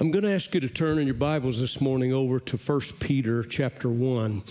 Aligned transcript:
I'm 0.00 0.12
going 0.12 0.22
to 0.22 0.32
ask 0.32 0.54
you 0.54 0.60
to 0.60 0.68
turn 0.68 1.00
in 1.00 1.08
your 1.08 1.14
Bibles 1.14 1.58
this 1.58 1.80
morning 1.80 2.12
over 2.12 2.38
to 2.38 2.56
1 2.56 2.80
Peter 3.00 3.42
chapter 3.42 3.88
1, 3.88 4.44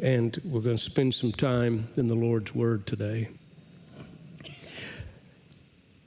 and 0.00 0.40
we're 0.44 0.60
going 0.60 0.76
to 0.76 0.82
spend 0.82 1.12
some 1.12 1.32
time 1.32 1.88
in 1.96 2.06
the 2.06 2.14
Lord's 2.14 2.54
Word 2.54 2.86
today. 2.86 3.28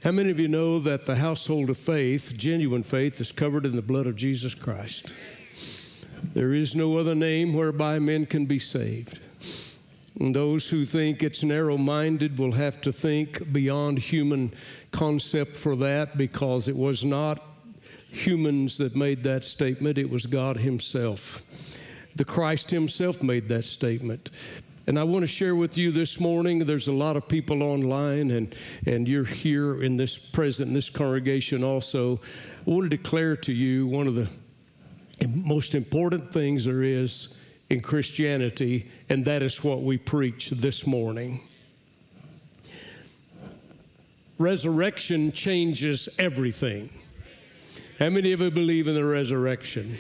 How 0.01 0.13
many 0.13 0.31
of 0.31 0.39
you 0.39 0.47
know 0.47 0.79
that 0.79 1.05
the 1.05 1.15
household 1.15 1.69
of 1.69 1.77
faith, 1.77 2.37
genuine 2.37 2.83
faith, 2.83 3.19
is 3.19 3.33
covered 3.33 3.65
in 3.65 3.75
the 3.75 3.81
blood 3.81 4.07
of 4.07 4.15
Jesus 4.15 4.55
Christ? 4.55 5.11
There 6.33 6.53
is 6.53 6.73
no 6.73 6.97
other 6.97 7.15
name 7.15 7.53
whereby 7.53 7.99
men 7.99 8.25
can 8.25 8.45
be 8.45 8.59
saved. 8.59 9.19
And 10.17 10.33
those 10.33 10.69
who 10.69 10.85
think 10.85 11.21
it's 11.21 11.43
narrow 11.43 11.77
minded 11.77 12.39
will 12.39 12.53
have 12.53 12.79
to 12.79 12.93
think 12.93 13.51
beyond 13.51 13.99
human 13.99 14.53
concept 14.91 15.57
for 15.57 15.75
that 15.75 16.17
because 16.17 16.69
it 16.69 16.77
was 16.77 17.03
not 17.03 17.54
humans 18.15 18.77
that 18.77 18.95
made 18.95 19.23
that 19.23 19.43
statement, 19.43 19.97
it 19.97 20.09
was 20.09 20.25
God 20.25 20.57
Himself. 20.57 21.43
The 22.15 22.25
Christ 22.25 22.71
Himself 22.71 23.21
made 23.21 23.49
that 23.49 23.65
statement. 23.65 24.29
And 24.87 24.99
I 24.99 25.03
want 25.03 25.23
to 25.23 25.27
share 25.27 25.55
with 25.55 25.77
you 25.77 25.91
this 25.91 26.19
morning, 26.19 26.59
there's 26.59 26.87
a 26.87 26.93
lot 26.93 27.17
of 27.17 27.27
people 27.27 27.63
online, 27.63 28.29
and, 28.29 28.55
and 28.85 29.07
you're 29.07 29.23
here 29.23 29.81
in 29.81 29.97
this 29.97 30.17
present, 30.17 30.67
in 30.67 30.73
this 30.75 30.89
congregation 30.91 31.63
also. 31.63 32.21
I 32.67 32.69
want 32.69 32.89
to 32.89 32.95
declare 32.95 33.35
to 33.37 33.51
you 33.51 33.87
one 33.87 34.07
of 34.07 34.15
the 34.15 34.29
most 35.27 35.73
important 35.73 36.31
things 36.31 36.65
there 36.65 36.83
is 36.83 37.35
in 37.71 37.81
Christianity, 37.81 38.91
and 39.09 39.25
that 39.25 39.41
is 39.41 39.63
what 39.63 39.81
we 39.81 39.97
preach 39.97 40.51
this 40.51 40.85
morning. 40.85 41.41
Resurrection 44.37 45.31
changes 45.31 46.09
everything. 46.19 46.89
How 47.97 48.09
many 48.09 48.33
of 48.33 48.41
you 48.41 48.51
believe 48.51 48.87
in 48.87 48.95
the 48.95 49.05
resurrection? 49.05 49.97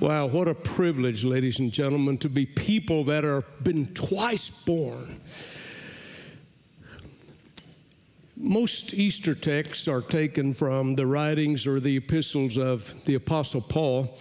Wow, 0.00 0.26
what 0.26 0.48
a 0.48 0.54
privilege, 0.54 1.24
ladies 1.24 1.58
and 1.58 1.72
gentlemen, 1.72 2.18
to 2.18 2.28
be 2.28 2.44
people 2.44 3.04
that 3.04 3.24
are 3.24 3.40
been 3.62 3.86
twice 3.94 4.50
born. 4.50 5.18
Most 8.36 8.92
Easter 8.92 9.34
texts 9.34 9.88
are 9.88 10.02
taken 10.02 10.52
from 10.52 10.94
the 10.94 11.06
writings 11.06 11.66
or 11.66 11.80
the 11.80 11.96
epistles 11.96 12.58
of 12.58 12.92
the 13.06 13.14
Apostle 13.14 13.62
Paul. 13.62 14.18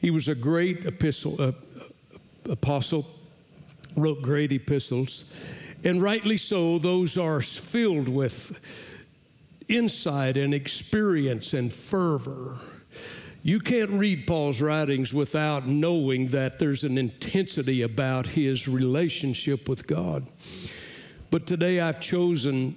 He 0.00 0.10
was 0.10 0.28
a 0.28 0.36
great 0.36 0.86
epistle, 0.86 1.34
uh, 1.42 1.50
apostle, 2.48 3.10
wrote 3.96 4.22
great 4.22 4.52
epistles, 4.52 5.24
and 5.82 6.00
rightly 6.00 6.36
so, 6.36 6.78
those 6.78 7.18
are 7.18 7.40
filled 7.40 8.08
with 8.08 8.93
insight 9.68 10.36
and 10.36 10.54
experience 10.54 11.52
and 11.54 11.72
fervor. 11.72 12.58
You 13.42 13.60
can't 13.60 13.90
read 13.90 14.26
Paul's 14.26 14.60
writings 14.60 15.12
without 15.12 15.66
knowing 15.66 16.28
that 16.28 16.58
there's 16.58 16.82
an 16.82 16.96
intensity 16.96 17.82
about 17.82 18.26
his 18.28 18.66
relationship 18.66 19.68
with 19.68 19.86
God. 19.86 20.26
But 21.30 21.46
today 21.46 21.80
I've 21.80 22.00
chosen 22.00 22.76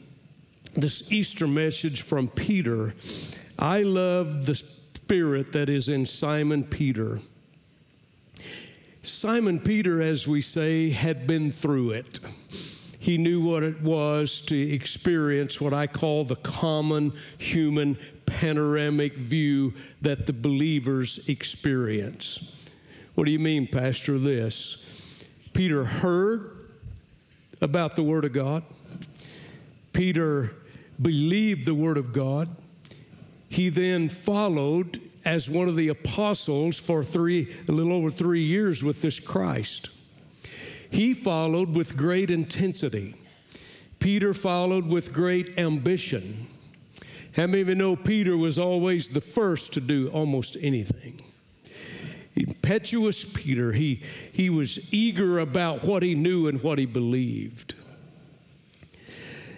this 0.73 1.11
Easter 1.11 1.47
message 1.47 2.01
from 2.01 2.27
Peter. 2.27 2.93
I 3.57 3.83
love 3.83 4.45
the 4.45 4.55
spirit 4.55 5.53
that 5.53 5.69
is 5.69 5.87
in 5.87 6.05
Simon 6.05 6.65
Peter. 6.65 7.19
Simon 9.01 9.59
Peter, 9.61 10.01
as 10.01 10.27
we 10.27 10.41
say, 10.41 10.89
had 10.89 11.25
been 11.25 11.49
through 11.49 11.91
it. 11.91 12.19
He 13.07 13.17
knew 13.17 13.39
what 13.39 13.63
it 13.63 13.81
was 13.81 14.41
to 14.47 14.57
experience 14.57 15.61
what 15.61 15.73
I 15.73 15.87
call 15.87 16.25
the 16.25 16.35
common 16.35 17.13
human 17.37 17.97
panoramic 18.25 19.13
view 19.13 19.75
that 20.01 20.25
the 20.25 20.33
believers 20.33 21.25
experience. 21.29 22.67
What 23.15 23.23
do 23.23 23.31
you 23.31 23.39
mean, 23.39 23.65
Pastor? 23.65 24.19
This 24.19 24.85
Peter 25.53 25.85
heard 25.85 26.51
about 27.61 27.95
the 27.95 28.03
Word 28.03 28.25
of 28.25 28.33
God, 28.33 28.63
Peter 29.93 30.51
believed 31.01 31.65
the 31.65 31.75
Word 31.75 31.97
of 31.97 32.11
God. 32.11 32.49
He 33.47 33.69
then 33.69 34.09
followed 34.09 34.99
as 35.23 35.49
one 35.49 35.69
of 35.69 35.77
the 35.77 35.87
apostles 35.87 36.77
for 36.77 37.05
three, 37.05 37.55
a 37.69 37.71
little 37.71 37.93
over 37.93 38.11
three 38.11 38.43
years 38.43 38.83
with 38.83 39.01
this 39.01 39.17
Christ. 39.17 39.91
He 40.89 41.13
followed 41.13 41.75
with 41.75 41.97
great 41.97 42.29
intensity. 42.29 43.15
Peter 43.99 44.33
followed 44.33 44.87
with 44.87 45.13
great 45.13 45.57
ambition. 45.57 46.47
How 47.35 47.47
many 47.47 47.61
of 47.61 47.69
you 47.69 47.75
know 47.75 47.95
Peter 47.95 48.37
was 48.37 48.57
always 48.57 49.09
the 49.09 49.21
first 49.21 49.73
to 49.73 49.81
do 49.81 50.09
almost 50.09 50.57
anything? 50.61 51.21
Impetuous 52.35 53.25
Peter, 53.25 53.73
he, 53.73 54.01
he 54.31 54.49
was 54.49 54.93
eager 54.93 55.39
about 55.39 55.83
what 55.83 56.03
he 56.03 56.13
knew 56.13 56.47
and 56.47 56.61
what 56.61 56.77
he 56.77 56.85
believed. 56.85 57.73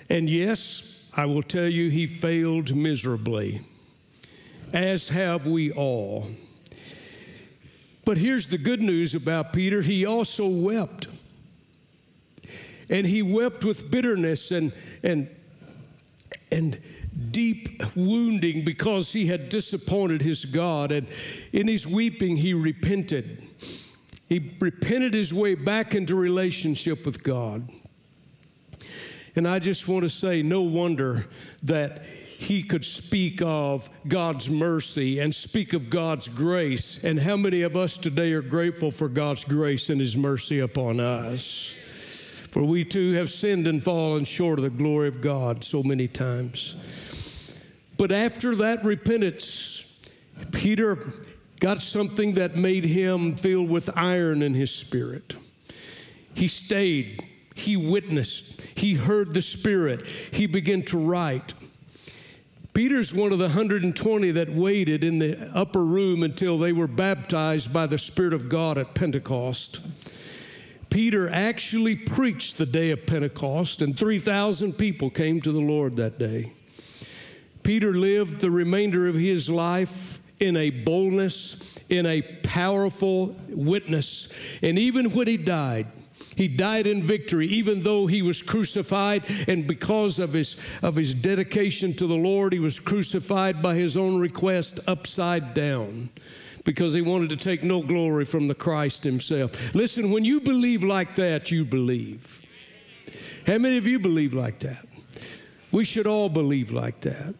And 0.09 0.29
yes, 0.29 1.03
I 1.15 1.25
will 1.25 1.43
tell 1.43 1.67
you, 1.67 1.89
he 1.89 2.07
failed 2.07 2.73
miserably, 2.73 3.61
as 4.71 5.09
have 5.09 5.45
we 5.45 5.71
all. 5.71 6.27
But 8.05 8.17
here's 8.17 8.47
the 8.47 8.57
good 8.57 8.81
news 8.81 9.13
about 9.13 9.53
Peter 9.53 9.81
he 9.81 10.05
also 10.05 10.47
wept 10.47 11.08
and 12.89 13.05
he 13.05 13.21
wept 13.21 13.63
with 13.63 13.91
bitterness 13.91 14.51
and, 14.51 14.73
and, 15.03 15.29
and 16.51 16.81
deep 17.31 17.81
wounding 17.95 18.63
because 18.63 19.13
he 19.13 19.27
had 19.27 19.49
disappointed 19.49 20.21
his 20.21 20.45
God. 20.45 20.91
And 20.91 21.07
in 21.51 21.67
his 21.67 21.85
weeping, 21.85 22.37
he 22.37 22.53
repented. 22.53 23.43
He 24.27 24.55
repented 24.59 25.13
his 25.13 25.33
way 25.33 25.55
back 25.55 25.95
into 25.95 26.15
relationship 26.15 27.05
with 27.05 27.23
God. 27.23 27.69
And 29.35 29.47
I 29.47 29.59
just 29.59 29.87
want 29.87 30.03
to 30.03 30.09
say, 30.09 30.41
no 30.41 30.61
wonder 30.61 31.25
that 31.63 32.05
he 32.05 32.63
could 32.63 32.85
speak 32.85 33.41
of 33.41 33.89
God's 34.07 34.49
mercy 34.49 35.19
and 35.19 35.35
speak 35.35 35.73
of 35.73 35.89
God's 35.89 36.27
grace. 36.27 37.03
And 37.03 37.19
how 37.19 37.35
many 37.35 37.61
of 37.63 37.75
us 37.75 37.97
today 37.97 38.31
are 38.31 38.41
grateful 38.41 38.91
for 38.91 39.09
God's 39.09 39.43
grace 39.43 39.89
and 39.89 39.99
his 39.99 40.15
mercy 40.15 40.59
upon 40.59 40.99
us? 40.99 41.75
For 42.51 42.63
we 42.63 42.83
too 42.83 43.13
have 43.13 43.29
sinned 43.29 43.67
and 43.67 43.83
fallen 43.83 44.25
short 44.25 44.59
of 44.59 44.63
the 44.63 44.69
glory 44.69 45.07
of 45.07 45.21
God 45.21 45.63
so 45.63 45.83
many 45.83 46.07
times. 46.07 46.75
But 47.97 48.11
after 48.11 48.55
that 48.55 48.83
repentance, 48.83 49.85
Peter 50.51 50.97
got 51.59 51.81
something 51.81 52.33
that 52.33 52.55
made 52.55 52.85
him 52.85 53.35
filled 53.35 53.69
with 53.69 53.89
iron 53.95 54.41
in 54.41 54.53
his 54.53 54.71
spirit. 54.71 55.35
He 56.33 56.47
stayed, 56.47 57.27
he 57.53 57.75
witnessed, 57.75 58.61
he 58.75 58.93
heard 58.93 59.33
the 59.33 59.41
Spirit, 59.41 60.05
he 60.31 60.45
began 60.45 60.83
to 60.83 60.97
write. 60.97 61.53
Peter's 62.73 63.13
one 63.13 63.33
of 63.33 63.39
the 63.39 63.45
120 63.45 64.31
that 64.31 64.53
waited 64.53 65.03
in 65.03 65.19
the 65.19 65.49
upper 65.53 65.83
room 65.83 66.23
until 66.23 66.57
they 66.57 66.71
were 66.71 66.87
baptized 66.87 67.73
by 67.73 67.85
the 67.85 67.97
Spirit 67.97 68.31
of 68.31 68.47
God 68.47 68.77
at 68.77 68.93
Pentecost. 68.95 69.81
Peter 70.89 71.29
actually 71.29 71.95
preached 71.95 72.57
the 72.57 72.65
day 72.65 72.91
of 72.91 73.05
Pentecost, 73.05 73.81
and 73.81 73.97
3,000 73.97 74.73
people 74.73 75.09
came 75.09 75.39
to 75.41 75.51
the 75.51 75.59
Lord 75.59 75.95
that 75.97 76.17
day. 76.17 76.53
Peter 77.63 77.93
lived 77.93 78.41
the 78.41 78.49
remainder 78.49 79.07
of 79.07 79.15
his 79.15 79.49
life 79.49 80.19
in 80.39 80.57
a 80.57 80.69
boldness, 80.69 81.77
in 81.89 82.05
a 82.05 82.21
powerful 82.21 83.35
witness. 83.49 84.33
And 84.63 84.79
even 84.79 85.11
when 85.11 85.27
he 85.27 85.37
died, 85.37 85.87
he 86.35 86.47
died 86.47 86.87
in 86.87 87.03
victory, 87.03 87.47
even 87.47 87.83
though 87.83 88.07
he 88.07 88.21
was 88.21 88.41
crucified, 88.41 89.25
and 89.47 89.67
because 89.67 90.19
of 90.19 90.33
his, 90.33 90.55
of 90.81 90.95
his 90.95 91.13
dedication 91.13 91.93
to 91.95 92.07
the 92.07 92.15
Lord, 92.15 92.53
he 92.53 92.59
was 92.59 92.79
crucified 92.79 93.61
by 93.61 93.75
his 93.75 93.97
own 93.97 94.19
request 94.19 94.79
upside 94.87 95.53
down 95.53 96.09
because 96.65 96.93
he 96.93 97.01
wanted 97.01 97.29
to 97.29 97.37
take 97.37 97.63
no 97.63 97.81
glory 97.81 98.25
from 98.25 98.47
the 98.47 98.55
Christ 98.55 99.03
himself. 99.03 99.73
Listen, 99.73 100.11
when 100.11 100.25
you 100.25 100.41
believe 100.41 100.83
like 100.83 101.15
that, 101.15 101.51
you 101.51 101.65
believe. 101.65 102.41
How 103.47 103.57
many 103.57 103.77
of 103.77 103.87
you 103.87 103.99
believe 103.99 104.33
like 104.33 104.59
that? 104.59 104.85
We 105.71 105.83
should 105.83 106.07
all 106.07 106.29
believe 106.29 106.71
like 106.71 107.01
that. 107.01 107.35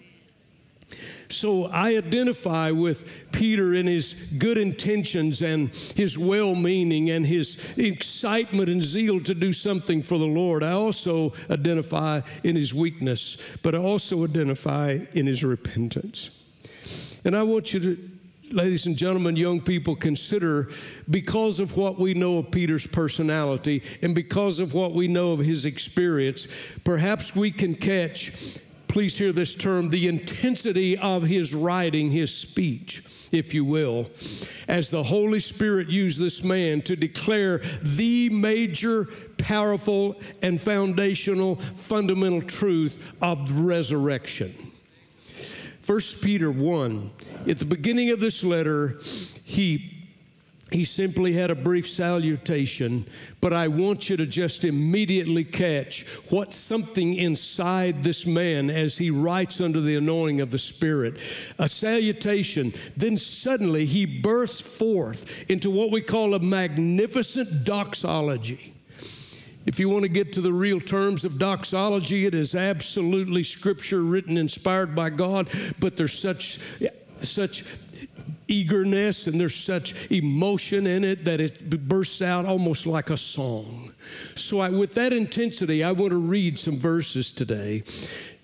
So 1.32 1.66
I 1.66 1.96
identify 1.96 2.72
with 2.72 3.32
Peter 3.32 3.76
in 3.76 3.86
his 3.86 4.14
good 4.40 4.58
intentions 4.58 5.44
and 5.44 5.70
his 5.70 6.18
well 6.18 6.56
meaning 6.56 7.12
and 7.12 7.24
his 7.24 7.74
excitement 7.78 8.68
and 8.68 8.82
zeal 8.82 9.20
to 9.22 9.36
do 9.36 9.54
something 9.54 10.02
for 10.02 10.18
the 10.18 10.26
Lord. 10.26 10.64
I 10.64 10.72
also 10.72 11.34
identify 11.50 12.22
in 12.44 12.56
his 12.56 12.74
weakness, 12.74 13.38
but 13.62 13.76
I 13.76 13.78
also 13.78 14.24
identify 14.24 15.00
in 15.14 15.28
his 15.28 15.44
repentance. 15.44 16.32
And 17.24 17.36
I 17.38 17.44
want 17.44 17.74
you 17.74 17.80
to 17.82 18.10
ladies 18.52 18.86
and 18.86 18.96
gentlemen, 18.96 19.36
young 19.36 19.62
people, 19.62 19.96
consider 19.96 20.70
because 21.10 21.60
of 21.60 21.78
what 21.78 22.00
we 22.00 22.14
know 22.14 22.38
of 22.40 22.52
Peter's 22.52 22.88
personality 22.88 23.84
and 24.02 24.16
because 24.16 24.60
of 24.60 24.74
what 24.74 24.94
we 24.94 25.08
know 25.08 25.32
of 25.32 25.40
his 25.40 25.66
experience, 25.66 26.48
perhaps 26.84 27.36
we 27.36 27.52
can 27.52 27.76
catch 27.76 28.60
please 28.90 29.18
hear 29.18 29.32
this 29.32 29.56
term, 29.56 29.90
the 29.90 30.08
intensity 30.08 30.98
of 30.98 31.24
his 31.24 31.54
writing, 31.54 32.10
his 32.10 32.36
speech, 32.36 33.04
if 33.32 33.54
you 33.54 33.64
will, 33.64 34.10
as 34.68 34.90
the 34.90 35.04
Holy 35.04 35.40
Spirit 35.40 35.90
used 35.90 36.20
this 36.20 36.44
man 36.44 36.82
to 36.82 36.96
declare 36.96 37.60
the 37.84 38.30
major, 38.32 39.08
powerful, 39.38 40.20
and 40.42 40.60
foundational, 40.60 41.56
fundamental 41.56 42.42
truth 42.42 43.14
of 43.22 43.60
resurrection. 43.60 44.69
1 45.90 46.00
Peter 46.22 46.52
1, 46.52 47.10
at 47.48 47.58
the 47.58 47.66
beginning 47.66 48.12
of 48.12 48.20
this 48.20 48.44
letter, 48.44 49.00
he 49.44 49.96
he 50.72 50.84
simply 50.84 51.34
had 51.34 51.50
a 51.50 51.56
brief 51.56 51.90
salutation, 51.90 53.08
but 53.42 53.54
I 53.54 53.70
want 53.70 54.08
you 54.08 54.16
to 54.18 54.28
just 54.28 54.66
immediately 54.66 55.44
catch 55.44 56.06
what 56.30 56.54
something 56.54 57.16
inside 57.16 58.04
this 58.04 58.28
man 58.28 58.70
as 58.70 59.00
he 59.00 59.10
writes 59.10 59.60
under 59.60 59.82
the 59.82 59.96
anointing 59.96 60.42
of 60.42 60.52
the 60.52 60.60
Spirit. 60.60 61.18
A 61.58 61.68
salutation, 61.68 62.72
then 62.96 63.18
suddenly 63.18 63.86
he 63.86 64.06
bursts 64.06 64.62
forth 64.62 65.50
into 65.50 65.72
what 65.72 65.90
we 65.90 66.02
call 66.02 66.36
a 66.36 66.40
magnificent 66.40 67.64
doxology. 67.64 68.76
If 69.70 69.80
you 69.80 69.88
want 69.88 70.02
to 70.02 70.10
get 70.10 70.34
to 70.34 70.42
the 70.42 70.52
real 70.52 70.80
terms 70.80 71.26
of 71.26 71.38
doxology, 71.38 72.26
it 72.26 72.34
is 72.34 72.56
absolutely 72.56 73.44
scripture 73.44 74.02
written, 74.02 74.36
inspired 74.36 74.96
by 74.96 75.12
God, 75.12 75.48
but 75.80 75.96
there's 75.96 76.18
such 76.18 76.60
such 77.22 77.64
eagerness 78.48 79.28
and 79.28 79.40
there's 79.40 79.54
such 79.54 79.94
emotion 80.12 80.88
in 80.88 81.04
it 81.04 81.24
that 81.26 81.40
it 81.40 81.70
bursts 81.88 82.24
out 82.24 82.46
almost 82.46 82.88
like 82.88 83.12
a 83.12 83.18
song. 83.18 83.94
So, 84.34 84.60
I, 84.60 84.70
with 84.70 84.96
that 84.96 85.14
intensity, 85.14 85.84
I 85.84 85.92
want 85.92 86.14
to 86.14 86.18
read 86.18 86.58
some 86.58 86.76
verses 86.76 87.32
today. 87.32 87.84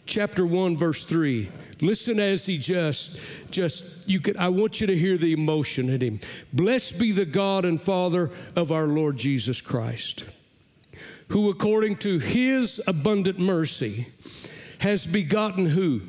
Chapter 0.05 0.45
1, 0.45 0.77
verse 0.77 1.05
3. 1.05 1.49
Listen 1.81 2.19
as 2.19 2.45
he 2.45 2.59
just, 2.59 3.17
just, 3.49 4.07
you 4.07 4.19
could, 4.19 4.37
I 4.37 4.49
want 4.49 4.79
you 4.79 4.85
to 4.85 4.95
hear 4.95 5.17
the 5.17 5.33
emotion 5.33 5.89
in 5.89 6.01
him. 6.01 6.19
Blessed 6.53 6.99
be 6.99 7.11
the 7.11 7.25
God 7.25 7.65
and 7.65 7.81
Father 7.81 8.29
of 8.55 8.71
our 8.71 8.85
Lord 8.85 9.17
Jesus 9.17 9.59
Christ, 9.59 10.25
who 11.29 11.49
according 11.49 11.97
to 11.97 12.19
his 12.19 12.81
abundant 12.87 13.39
mercy 13.39 14.07
has 14.79 15.05
begotten 15.05 15.65
who? 15.65 16.01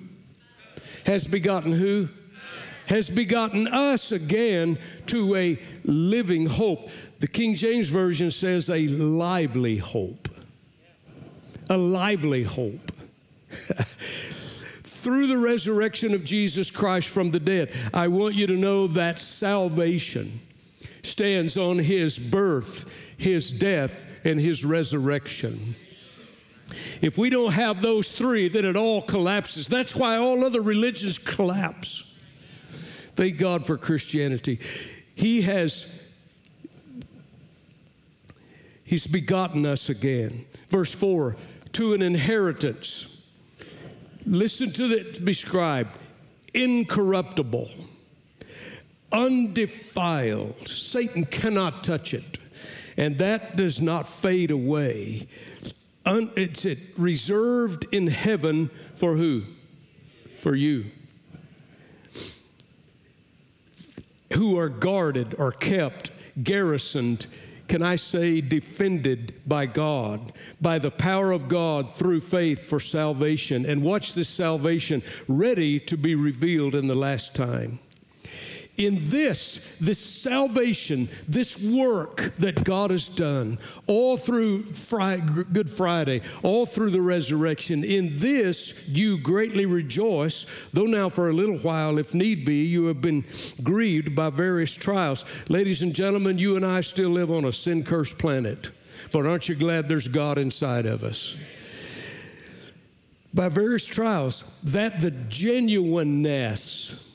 Has 1.05 1.27
begotten 1.27 1.73
who? 1.73 2.09
has 2.87 3.11
begotten 3.11 3.69
us 3.69 4.13
again 4.13 4.79
to 5.07 5.35
a 5.37 5.59
living 5.85 6.47
hope. 6.47 6.91
The 7.19 7.27
King 7.27 7.55
James 7.55 7.89
Version 7.89 8.31
says 8.31 8.71
a 8.71 8.87
lively 8.89 9.79
hope. 9.79 10.29
A 11.69 11.77
lively 11.77 12.45
hope. 12.45 12.93
Through 14.83 15.27
the 15.29 15.39
resurrection 15.39 16.15
of 16.15 16.25
Jesus 16.25 16.71
Christ 16.71 17.09
from 17.09 17.31
the 17.31 17.41
dead, 17.41 17.75
I 17.95 18.09
want 18.09 18.35
you 18.35 18.47
to 18.49 18.57
know 18.57 18.87
that 18.89 19.19
salvation 19.19 20.41
stands 21.03 21.57
on 21.57 21.79
his 21.79 22.19
birth, 22.19 22.93
his 23.17 23.53
death, 23.53 24.11
and 24.25 24.41
his 24.41 24.65
resurrection. 24.65 25.75
If 27.01 27.17
we 27.17 27.31
don't 27.31 27.53
have 27.53 27.81
those 27.81 28.11
three, 28.13 28.49
then 28.49 28.65
it 28.65 28.77
all 28.77 29.03
collapses. 29.03 29.69
That's 29.69 29.95
why 29.95 30.17
all 30.17 30.45
other 30.45 30.61
religions 30.61 31.19
collapse. 31.19 32.15
Thank 33.15 33.39
God 33.39 33.67
for 33.67 33.77
Christianity. 33.77 34.59
He 35.15 35.43
has 35.43 35.97
He's 38.87 39.09
begotten 39.09 39.67
us 39.67 39.89
again. 39.89 40.47
Verse 40.69 40.93
4 40.93 41.37
to 41.73 41.93
an 41.93 42.03
inheritance. 42.03 43.21
Listen 44.25 44.73
to 44.73 44.85
it 44.97 45.25
described 45.25 45.99
incorruptible, 46.55 47.69
undefiled. 49.13 50.69
Satan 50.69 51.25
cannot 51.25 51.85
touch 51.85 52.15
it. 52.15 52.39
And 52.97 53.19
that 53.19 53.57
does 53.57 53.81
not 53.81 54.09
fade 54.09 54.51
away. 54.51 55.29
Un, 56.05 56.31
it's 56.37 56.65
it 56.65 56.79
reserved 56.97 57.87
in 57.93 58.07
heaven 58.07 58.71
for 58.95 59.17
who? 59.17 59.43
For 60.39 60.55
you. 60.55 60.87
who 64.37 64.59
are 64.59 64.69
guarded 64.69 65.35
or 65.39 65.53
kept, 65.53 66.11
garrisoned, 66.43 67.27
can 67.69 67.83
I 67.83 67.97
say, 67.97 68.41
defended 68.41 69.35
by 69.47 69.67
God, 69.67 70.33
by 70.61 70.79
the 70.79 70.91
power 70.91 71.33
of 71.33 71.49
God 71.49 71.93
through 71.95 72.21
faith 72.21 72.69
for 72.69 72.79
salvation. 72.79 73.67
And 73.67 73.83
watch 73.83 74.15
this 74.15 74.29
salvation 74.29 75.03
ready 75.27 75.81
to 75.81 75.97
be 75.97 76.15
revealed 76.15 76.75
in 76.75 76.87
the 76.87 76.95
last 76.95 77.35
time 77.35 77.81
in 78.77 78.99
this, 79.09 79.61
this 79.81 79.99
salvation, 79.99 81.09
this 81.27 81.63
work 81.63 82.33
that 82.39 82.65
God 82.65 82.91
has 82.91 83.09
done 83.09 83.59
all 83.87 84.17
through 84.17 84.65
Friday, 84.65 85.23
Good 85.53 85.71
Friday, 85.71 86.23
all 86.43 86.67
through 86.67 86.91
the 86.91 87.01
resurrection, 87.01 87.85
in 87.85 88.19
this 88.19 88.89
you 88.89 89.19
greatly 89.19 89.67
rejoice, 89.67 90.47
though 90.73 90.85
now 90.85 91.09
for 91.09 91.29
a 91.29 91.33
little 91.33 91.59
while, 91.59 91.99
if 91.99 92.15
need 92.15 92.45
be, 92.45 92.65
you 92.65 92.87
have 92.87 93.01
been 93.01 93.25
grieved 93.63 94.15
by 94.15 94.31
various 94.31 94.75
trials. 94.75 95.25
Ladies 95.49 95.83
and 95.83 95.95
gentlemen, 95.95 96.39
you 96.39 96.57
and 96.57 96.67
I 96.67 96.81
still 96.81 97.11
live 97.11 97.31
on 97.31 97.45
a 97.45 97.53
sin 97.53 97.85
cursed 97.85 98.19
planet, 98.19 98.71
but 99.13 99.27
aren't 99.27 99.49
you 99.49 99.55
glad 99.55 99.89
there's 99.89 100.09
God 100.09 100.39
inside 100.39 100.87
of 100.87 101.03
us? 101.03 101.37
By 103.33 103.49
various 103.51 103.87
trials, 103.87 104.45
that 104.63 105.01
the 105.01 105.11
genuineness, 105.11 107.06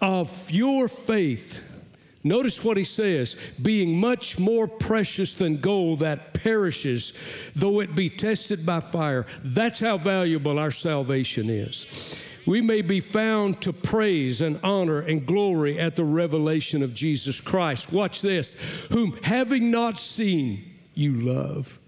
of 0.00 0.50
your 0.50 0.88
faith. 0.88 1.66
Notice 2.22 2.62
what 2.62 2.76
he 2.76 2.84
says 2.84 3.36
being 3.60 3.98
much 3.98 4.38
more 4.38 4.68
precious 4.68 5.34
than 5.34 5.56
gold 5.56 6.00
that 6.00 6.34
perishes, 6.34 7.14
though 7.54 7.80
it 7.80 7.94
be 7.94 8.10
tested 8.10 8.66
by 8.66 8.80
fire. 8.80 9.26
That's 9.42 9.80
how 9.80 9.96
valuable 9.96 10.58
our 10.58 10.70
salvation 10.70 11.48
is. 11.48 11.86
We 12.46 12.60
may 12.60 12.82
be 12.82 13.00
found 13.00 13.60
to 13.62 13.72
praise 13.72 14.40
and 14.40 14.58
honor 14.62 15.00
and 15.00 15.26
glory 15.26 15.78
at 15.78 15.96
the 15.96 16.04
revelation 16.04 16.82
of 16.82 16.94
Jesus 16.94 17.40
Christ. 17.40 17.92
Watch 17.92 18.22
this 18.22 18.54
whom 18.90 19.18
having 19.22 19.70
not 19.70 19.98
seen, 19.98 20.64
you 20.94 21.14
love. 21.14 21.78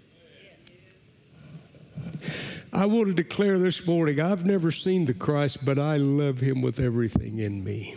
I 2.73 2.87
want 2.87 3.09
to 3.09 3.15
declare 3.15 3.59
this 3.59 3.87
morning 3.87 4.19
I've 4.19 4.47
never 4.47 4.71
seen 4.71 5.05
the 5.05 5.15
Christ, 5.15 5.65
but 5.65 5.79
I 5.79 5.99
love 5.99 6.41
him 6.41 6.63
with 6.63 6.81
everything 6.81 7.39
in 7.39 7.63
me. 7.63 7.97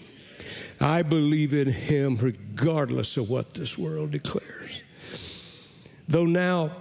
I 0.79 1.01
believe 1.01 1.53
in 1.53 1.69
him 1.69 2.17
regardless 2.17 3.17
of 3.17 3.29
what 3.29 3.53
this 3.53 3.77
world 3.77 4.11
declares. 4.11 4.83
Though 6.07 6.25
now 6.25 6.71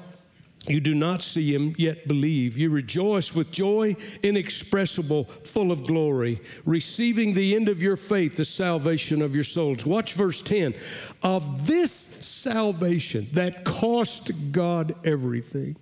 you 0.67 0.81
do 0.81 0.95
not 0.95 1.21
see 1.21 1.55
him, 1.55 1.75
yet 1.77 2.09
believe. 2.09 2.57
You 2.57 2.71
rejoice 2.71 3.35
with 3.35 3.51
joy 3.53 3.97
inexpressible, 4.23 5.25
full 5.25 5.71
of 5.71 5.87
glory, 5.87 6.41
receiving 6.65 7.35
the 7.35 7.55
end 7.55 7.69
of 7.69 7.83
your 7.83 7.97
faith, 7.97 8.37
the 8.37 8.47
salvation 8.47 9.21
of 9.21 9.35
your 9.35 9.45
souls. 9.45 9.85
Watch 9.85 10.15
verse 10.15 10.41
10. 10.41 10.75
Of 11.23 11.67
this 11.67 11.93
salvation 11.93 13.29
that 13.33 13.65
cost 13.65 14.31
God 14.53 14.95
everything 15.05 15.77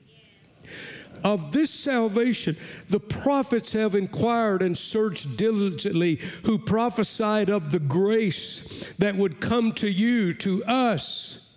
of 1.25 1.53
this 1.53 1.71
salvation, 1.71 2.57
the 2.89 3.01
prophets 3.01 3.73
have 3.73 3.95
inquired 3.95 4.63
and 4.63 4.77
searched 4.77 5.37
diligently, 5.37 6.17
who 6.45 6.59
prophesied 6.59 7.49
of 7.49 7.71
the 7.71 7.79
grace 7.79 8.93
that 8.99 9.17
would 9.17 9.41
come 9.41 9.73
to 9.73 9.91
you, 9.91 10.33
to 10.35 10.65
us, 10.65 11.51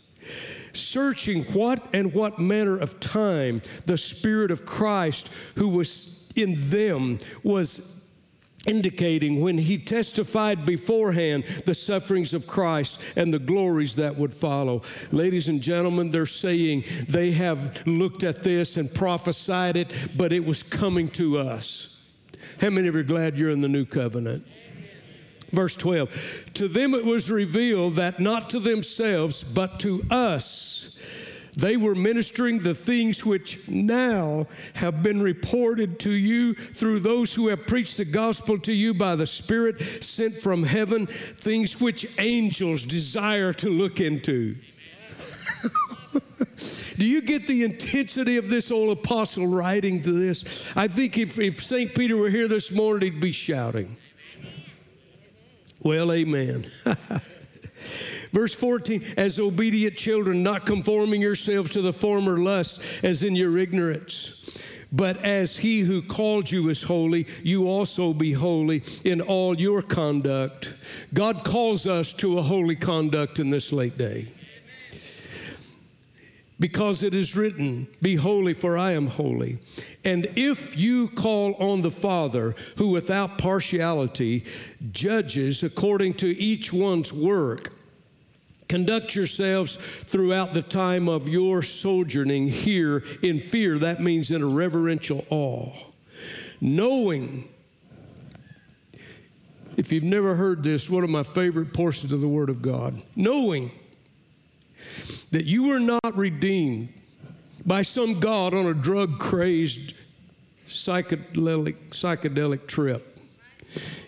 searching 0.73 1.43
what 1.45 1.87
and 1.93 2.13
what 2.13 2.39
manner 2.39 2.77
of 2.77 2.99
time 2.99 3.61
the 3.85 3.97
Spirit 3.97 4.51
of 4.51 4.65
Christ 4.65 5.29
who 5.55 5.69
was 5.69 6.27
in 6.35 6.55
them 6.69 7.19
was 7.43 8.04
indicating 8.65 9.41
when 9.41 9.57
he 9.57 9.77
testified 9.77 10.65
beforehand 10.65 11.43
the 11.65 11.75
sufferings 11.75 12.33
of 12.33 12.47
Christ 12.47 13.01
and 13.15 13.33
the 13.33 13.39
glories 13.39 13.95
that 13.95 14.17
would 14.17 14.33
follow. 14.33 14.81
Ladies 15.11 15.49
and 15.49 15.61
gentlemen, 15.61 16.11
they're 16.11 16.25
saying 16.25 16.83
they 17.07 17.31
have 17.31 17.85
looked 17.85 18.23
at 18.23 18.43
this 18.43 18.77
and 18.77 18.93
prophesied 18.93 19.75
it, 19.75 19.93
but 20.15 20.33
it 20.33 20.45
was 20.45 20.63
coming 20.63 21.09
to 21.11 21.39
us. 21.39 22.01
How 22.61 22.69
many 22.69 22.87
of 22.87 22.95
you 22.95 23.01
are 23.01 23.03
glad 23.03 23.37
you're 23.37 23.49
in 23.49 23.61
the 23.61 23.67
new 23.69 23.85
covenant? 23.85 24.45
Verse 25.51 25.75
12 25.75 26.53
To 26.55 26.67
them 26.67 26.93
it 26.93 27.05
was 27.05 27.29
revealed 27.29 27.95
that 27.95 28.19
not 28.19 28.49
to 28.51 28.59
themselves, 28.59 29.43
but 29.43 29.79
to 29.81 30.03
us 30.09 30.94
they 31.55 31.77
were 31.77 31.95
ministering 31.95 32.59
the 32.59 32.75
things 32.75 33.25
which 33.25 33.67
now 33.67 34.47
have 34.75 35.01
been 35.01 35.21
reported 35.21 35.99
to 36.01 36.11
you 36.11 36.53
through 36.53 36.99
those 36.99 37.33
who 37.33 37.47
have 37.47 37.67
preached 37.67 37.97
the 37.97 38.05
gospel 38.05 38.59
to 38.59 38.73
you 38.73 38.93
by 38.93 39.15
the 39.15 39.27
Spirit 39.27 40.03
sent 40.03 40.37
from 40.37 40.63
heaven, 40.63 41.07
things 41.07 41.79
which 41.79 42.07
angels 42.19 42.83
desire 42.83 43.53
to 43.53 43.69
look 43.69 44.01
into. 44.01 44.55
Do 46.97 47.05
you 47.05 47.21
get 47.21 47.45
the 47.45 47.63
intensity 47.63 48.37
of 48.37 48.49
this 48.49 48.71
old 48.71 48.97
apostle 48.97 49.47
writing 49.47 50.01
to 50.03 50.11
this? 50.11 50.65
I 50.75 50.87
think 50.87 51.17
if, 51.17 51.37
if 51.37 51.63
St. 51.63 51.93
Peter 51.93 52.15
were 52.15 52.29
here 52.29 52.47
this 52.47 52.71
morning, 52.71 53.11
he'd 53.11 53.21
be 53.21 53.33
shouting. 53.33 53.97
Well, 55.81 56.11
amen. 56.11 56.65
Verse 58.35 58.53
14, 58.53 59.13
as 59.15 59.39
obedient 59.39 59.95
children, 59.95 60.43
not 60.43 60.65
conforming 60.65 61.21
yourselves 61.21 61.69
to 61.69 61.81
the 61.81 61.93
former 61.93 62.35
lust 62.35 62.83
as 63.01 63.23
in 63.23 63.33
your 63.33 63.57
ignorance. 63.57 64.59
But 64.91 65.23
as 65.23 65.55
he 65.55 65.79
who 65.79 66.01
called 66.01 66.51
you 66.51 66.67
is 66.67 66.83
holy, 66.83 67.27
you 67.43 67.69
also 67.69 68.11
be 68.11 68.33
holy 68.33 68.83
in 69.05 69.21
all 69.21 69.57
your 69.57 69.81
conduct. 69.81 70.73
God 71.13 71.45
calls 71.45 71.87
us 71.87 72.11
to 72.11 72.37
a 72.37 72.41
holy 72.41 72.75
conduct 72.75 73.39
in 73.39 73.51
this 73.51 73.71
late 73.71 73.97
day. 73.97 74.27
Because 76.59 77.03
it 77.03 77.13
is 77.13 77.37
written, 77.37 77.87
Be 78.01 78.15
holy, 78.15 78.53
for 78.53 78.77
I 78.77 78.91
am 78.91 79.07
holy. 79.07 79.59
And 80.03 80.27
if 80.35 80.77
you 80.77 81.07
call 81.07 81.53
on 81.53 81.83
the 81.83 81.91
Father, 81.91 82.53
who 82.75 82.89
without 82.89 83.37
partiality 83.37 84.43
judges 84.91 85.63
according 85.63 86.15
to 86.15 86.37
each 86.37 86.73
one's 86.73 87.13
work, 87.13 87.71
Conduct 88.67 89.15
yourselves 89.15 89.75
throughout 89.75 90.53
the 90.53 90.61
time 90.61 91.07
of 91.07 91.27
your 91.27 91.61
sojourning 91.61 92.47
here 92.47 93.03
in 93.21 93.39
fear. 93.39 93.77
That 93.77 94.01
means 94.01 94.31
in 94.31 94.41
a 94.41 94.47
reverential 94.47 95.25
awe. 95.29 95.71
Knowing, 96.59 97.47
if 99.77 99.91
you've 99.91 100.03
never 100.03 100.35
heard 100.35 100.63
this, 100.63 100.89
one 100.89 101.03
of 101.03 101.09
my 101.09 101.23
favorite 101.23 101.73
portions 101.73 102.11
of 102.11 102.21
the 102.21 102.27
Word 102.27 102.49
of 102.49 102.61
God, 102.61 103.01
knowing 103.15 103.71
that 105.31 105.45
you 105.45 105.67
were 105.67 105.79
not 105.79 106.15
redeemed 106.17 106.89
by 107.65 107.81
some 107.81 108.19
God 108.19 108.53
on 108.53 108.65
a 108.65 108.73
drug 108.73 109.19
crazed 109.19 109.93
psychedelic, 110.67 111.75
psychedelic 111.91 112.67
trip 112.67 113.14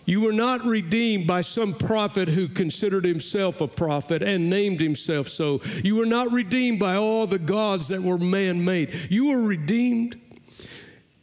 you 0.04 0.20
were 0.20 0.32
not 0.32 0.64
redeemed 0.64 1.26
by 1.26 1.42
some 1.42 1.74
prophet 1.74 2.28
who 2.28 2.48
considered 2.48 3.04
himself 3.04 3.60
a 3.60 3.68
prophet 3.68 4.22
and 4.22 4.48
named 4.48 4.80
himself 4.80 5.28
so. 5.28 5.60
You 5.84 5.96
were 5.96 6.06
not 6.06 6.32
redeemed 6.32 6.78
by 6.78 6.96
all 6.96 7.26
the 7.26 7.38
gods 7.38 7.88
that 7.88 8.02
were 8.02 8.18
man 8.18 8.64
made. 8.64 8.94
You 9.10 9.28
were 9.28 9.42
redeemed 9.42 10.18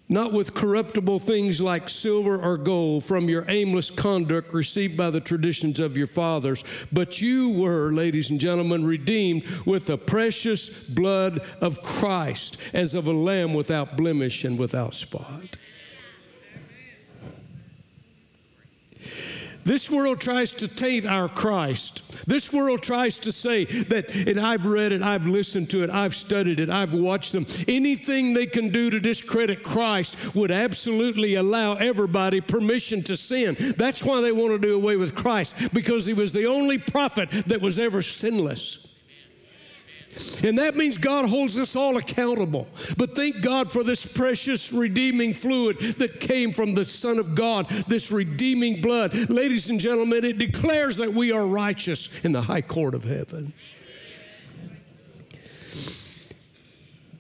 not 0.08 0.32
with 0.32 0.54
corruptible 0.54 1.20
things 1.20 1.60
like 1.60 1.90
silver 1.90 2.40
or 2.40 2.58
gold 2.58 3.04
from 3.04 3.28
your 3.28 3.46
aimless 3.48 3.90
conduct 3.90 4.54
received 4.54 4.96
by 4.96 5.10
the 5.10 5.20
traditions 5.20 5.80
of 5.80 5.98
your 5.98 6.08
fathers, 6.08 6.64
but 6.92 7.22
you 7.22 7.50
were, 7.50 7.92
ladies 7.92 8.30
and 8.30 8.40
gentlemen, 8.40 8.86
redeemed 8.86 9.44
with 9.66 9.88
the 9.88 9.98
precious 9.98 10.84
blood 10.84 11.40
of 11.60 11.82
Christ 11.82 12.58
as 12.74 12.94
of 12.94 13.08
a 13.08 13.14
lamb 13.14 13.54
without 13.54 13.98
blemish 13.98 14.44
and 14.44 14.60
without 14.60 14.94
spot. 14.94 15.58
This 19.66 19.90
world 19.90 20.22
tries 20.22 20.52
to 20.54 20.68
taint 20.68 21.08
our 21.08 21.28
Christ. 21.28 22.04
This 22.28 22.54
world 22.54 22.84
tries 22.84 23.18
to 23.20 23.32
say 23.32 23.66
that, 23.66 24.14
and 24.14 24.40
I've 24.40 24.66
read 24.66 24.92
it, 24.92 25.02
I've 25.02 25.26
listened 25.26 25.72
to 25.72 25.84
it, 25.84 25.90
I've 25.90 26.16
studied 26.16 26.60
it, 26.60 26.70
I've 26.70 26.94
watched 26.94 27.32
them. 27.32 27.48
Anything 27.68 28.34
they 28.34 28.46
can 28.46 28.70
do 28.70 28.92
to 28.92 29.00
discredit 29.00 29.64
Christ 29.64 30.36
would 30.36 30.52
absolutely 30.52 31.34
allow 31.34 31.74
everybody 31.76 32.42
permission 32.42 33.02
to 33.04 33.18
sin. 33.18 33.58
That's 33.76 34.04
why 34.04 34.22
they 34.22 34.32
want 34.32 34.52
to 34.52 34.60
do 34.60 34.76
away 34.76 34.98
with 34.98 35.16
Christ, 35.16 35.74
because 35.74 36.06
he 36.06 36.14
was 36.14 36.32
the 36.32 36.46
only 36.46 36.78
prophet 36.78 37.32
that 37.48 37.60
was 37.60 37.80
ever 37.80 38.04
sinless. 38.04 38.85
And 40.44 40.58
that 40.60 40.76
means 40.76 40.98
God 40.98 41.28
holds 41.28 41.58
us 41.58 41.76
all 41.76 41.98
accountable. 41.98 42.68
But 42.98 43.16
thank 43.16 43.42
God 43.42 43.72
for 43.72 43.84
this 43.84 44.06
precious 44.06 44.72
redeeming 44.72 45.34
fluid 45.34 45.78
that 45.98 46.20
came 46.20 46.52
from 46.52 46.76
the 46.76 46.86
Son 46.86 47.20
of 47.20 47.36
God, 47.36 47.68
this 47.88 48.12
redeeming 48.12 48.82
blood. 48.82 49.30
Ladies 49.30 49.70
and 49.70 49.80
gentlemen, 49.80 50.24
it 50.24 50.38
declares 50.38 50.98
that 50.98 51.14
we 51.14 51.32
are 51.32 51.46
righteous 51.46 52.10
in 52.24 52.32
the 52.32 52.44
high 52.44 52.62
court 52.62 52.94
of 52.94 53.04
heaven. 53.04 53.54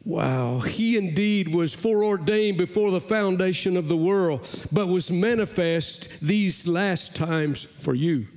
Wow, 0.03 0.59
he 0.59 0.97
indeed 0.97 1.53
was 1.53 1.73
foreordained 1.73 2.59
before 2.59 2.91
the 2.91 3.01
foundation 3.01 3.75
of 3.75 3.87
the 3.87 3.97
world, 3.97 4.67
but 4.71 4.85
was 4.85 5.09
manifest 5.09 6.09
these 6.21 6.67
last 6.67 7.15
times 7.15 7.63
for 7.63 7.95
you 7.95 8.27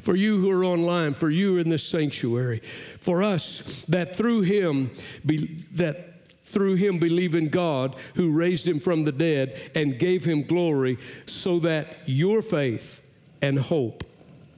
for 0.00 0.16
you 0.16 0.40
who 0.40 0.50
are 0.50 0.64
online, 0.64 1.14
for 1.14 1.30
you 1.30 1.58
in 1.58 1.68
this 1.68 1.86
sanctuary, 1.86 2.60
for 3.00 3.22
us 3.22 3.84
that 3.88 4.14
through 4.14 4.42
him 4.42 4.90
be, 5.24 5.64
that 5.72 6.28
through 6.44 6.74
him 6.74 6.98
believe 6.98 7.34
in 7.34 7.48
God 7.48 7.96
who 8.14 8.30
raised 8.30 8.66
him 8.66 8.80
from 8.80 9.04
the 9.04 9.12
dead 9.12 9.70
and 9.74 9.98
gave 9.98 10.24
him 10.24 10.42
glory, 10.42 10.98
so 11.26 11.58
that 11.60 11.98
your 12.06 12.42
faith 12.42 13.02
and 13.40 13.58
hope 13.58 14.04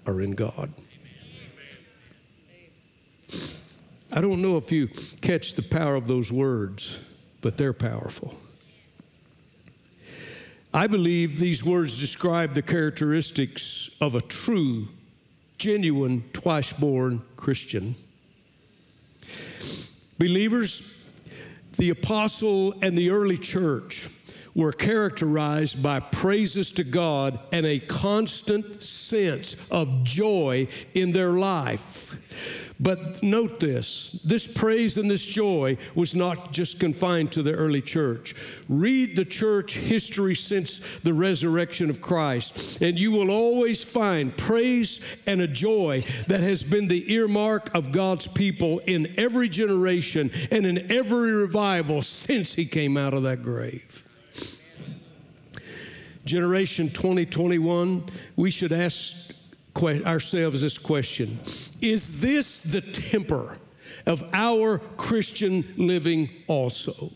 are 0.06 0.20
in 0.20 0.32
God. 0.32 0.72
I 4.14 4.20
don't 4.20 4.42
know 4.42 4.56
if 4.58 4.70
you 4.70 4.88
catch 5.22 5.54
the 5.54 5.62
power 5.62 5.94
of 5.94 6.06
those 6.06 6.30
words, 6.30 7.00
but 7.40 7.56
they're 7.56 7.72
powerful. 7.72 8.34
I 10.74 10.86
believe 10.86 11.38
these 11.38 11.64
words 11.64 11.98
describe 11.98 12.54
the 12.54 12.62
characteristics 12.62 13.90
of 14.00 14.14
a 14.14 14.20
true 14.22 14.88
genuine 15.62 16.24
twice 16.32 16.72
born 16.72 17.22
Christian. 17.36 17.94
Believers, 20.18 20.92
the 21.76 21.90
apostle 21.90 22.74
and 22.82 22.98
the 22.98 23.10
early 23.10 23.38
church 23.38 24.08
were 24.54 24.72
characterized 24.72 25.82
by 25.82 26.00
praises 26.00 26.72
to 26.72 26.84
God 26.84 27.40
and 27.52 27.64
a 27.64 27.78
constant 27.78 28.82
sense 28.82 29.56
of 29.70 30.04
joy 30.04 30.68
in 30.94 31.12
their 31.12 31.32
life. 31.32 32.14
But 32.80 33.22
note 33.22 33.60
this 33.60 34.20
this 34.24 34.48
praise 34.48 34.98
and 34.98 35.08
this 35.08 35.24
joy 35.24 35.78
was 35.94 36.16
not 36.16 36.52
just 36.52 36.80
confined 36.80 37.30
to 37.32 37.42
the 37.42 37.52
early 37.52 37.80
church. 37.80 38.34
Read 38.68 39.14
the 39.14 39.24
church 39.24 39.74
history 39.74 40.34
since 40.34 40.80
the 41.00 41.14
resurrection 41.14 41.90
of 41.90 42.00
Christ, 42.00 42.82
and 42.82 42.98
you 42.98 43.12
will 43.12 43.30
always 43.30 43.84
find 43.84 44.36
praise 44.36 45.00
and 45.26 45.40
a 45.40 45.46
joy 45.46 46.04
that 46.26 46.40
has 46.40 46.64
been 46.64 46.88
the 46.88 47.12
earmark 47.12 47.72
of 47.72 47.92
God's 47.92 48.26
people 48.26 48.80
in 48.80 49.14
every 49.16 49.48
generation 49.48 50.32
and 50.50 50.66
in 50.66 50.90
every 50.90 51.32
revival 51.32 52.02
since 52.02 52.54
He 52.54 52.64
came 52.64 52.96
out 52.96 53.14
of 53.14 53.22
that 53.22 53.42
grave. 53.42 54.08
Generation 56.24 56.88
2021, 56.90 58.04
we 58.36 58.50
should 58.50 58.72
ask 58.72 59.32
ourselves 59.76 60.62
this 60.62 60.78
question 60.78 61.38
Is 61.80 62.20
this 62.20 62.60
the 62.60 62.80
temper 62.80 63.58
of 64.06 64.28
our 64.32 64.78
Christian 64.96 65.64
living 65.76 66.30
also? 66.46 67.10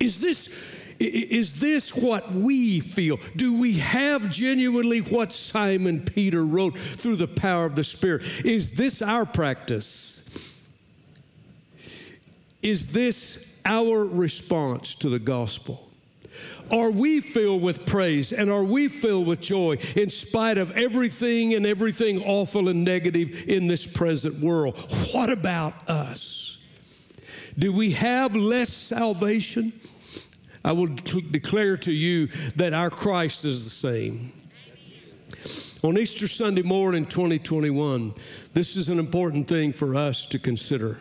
Is 0.00 0.20
this, 0.20 0.64
is 0.98 1.60
this 1.60 1.94
what 1.94 2.32
we 2.32 2.80
feel? 2.80 3.20
Do 3.36 3.52
we 3.52 3.74
have 3.74 4.30
genuinely 4.30 5.00
what 5.00 5.32
Simon 5.32 6.00
Peter 6.00 6.44
wrote 6.44 6.78
through 6.78 7.16
the 7.16 7.28
power 7.28 7.66
of 7.66 7.76
the 7.76 7.84
Spirit? 7.84 8.22
Is 8.44 8.72
this 8.72 9.00
our 9.00 9.24
practice? 9.24 10.58
Is 12.62 12.88
this 12.88 13.56
our 13.64 14.04
response 14.04 14.94
to 14.96 15.08
the 15.08 15.20
gospel? 15.20 15.91
Are 16.72 16.90
we 16.90 17.20
filled 17.20 17.60
with 17.60 17.84
praise 17.84 18.32
and 18.32 18.50
are 18.50 18.64
we 18.64 18.88
filled 18.88 19.26
with 19.26 19.42
joy 19.42 19.76
in 19.94 20.08
spite 20.08 20.56
of 20.56 20.70
everything 20.70 21.52
and 21.52 21.66
everything 21.66 22.22
awful 22.22 22.70
and 22.70 22.82
negative 22.82 23.46
in 23.46 23.66
this 23.66 23.86
present 23.86 24.40
world? 24.40 24.78
What 25.12 25.28
about 25.28 25.86
us? 25.86 26.58
Do 27.58 27.72
we 27.74 27.90
have 27.92 28.34
less 28.34 28.70
salvation? 28.70 29.74
I 30.64 30.72
will 30.72 30.86
declare 30.86 31.76
to 31.78 31.92
you 31.92 32.28
that 32.56 32.72
our 32.72 32.88
Christ 32.88 33.44
is 33.44 33.64
the 33.64 33.70
same. 33.70 34.32
On 35.82 35.98
Easter 35.98 36.26
Sunday 36.26 36.62
morning 36.62 37.04
2021, 37.04 38.14
this 38.54 38.76
is 38.76 38.88
an 38.88 38.98
important 38.98 39.46
thing 39.46 39.74
for 39.74 39.94
us 39.94 40.24
to 40.26 40.38
consider. 40.38 41.00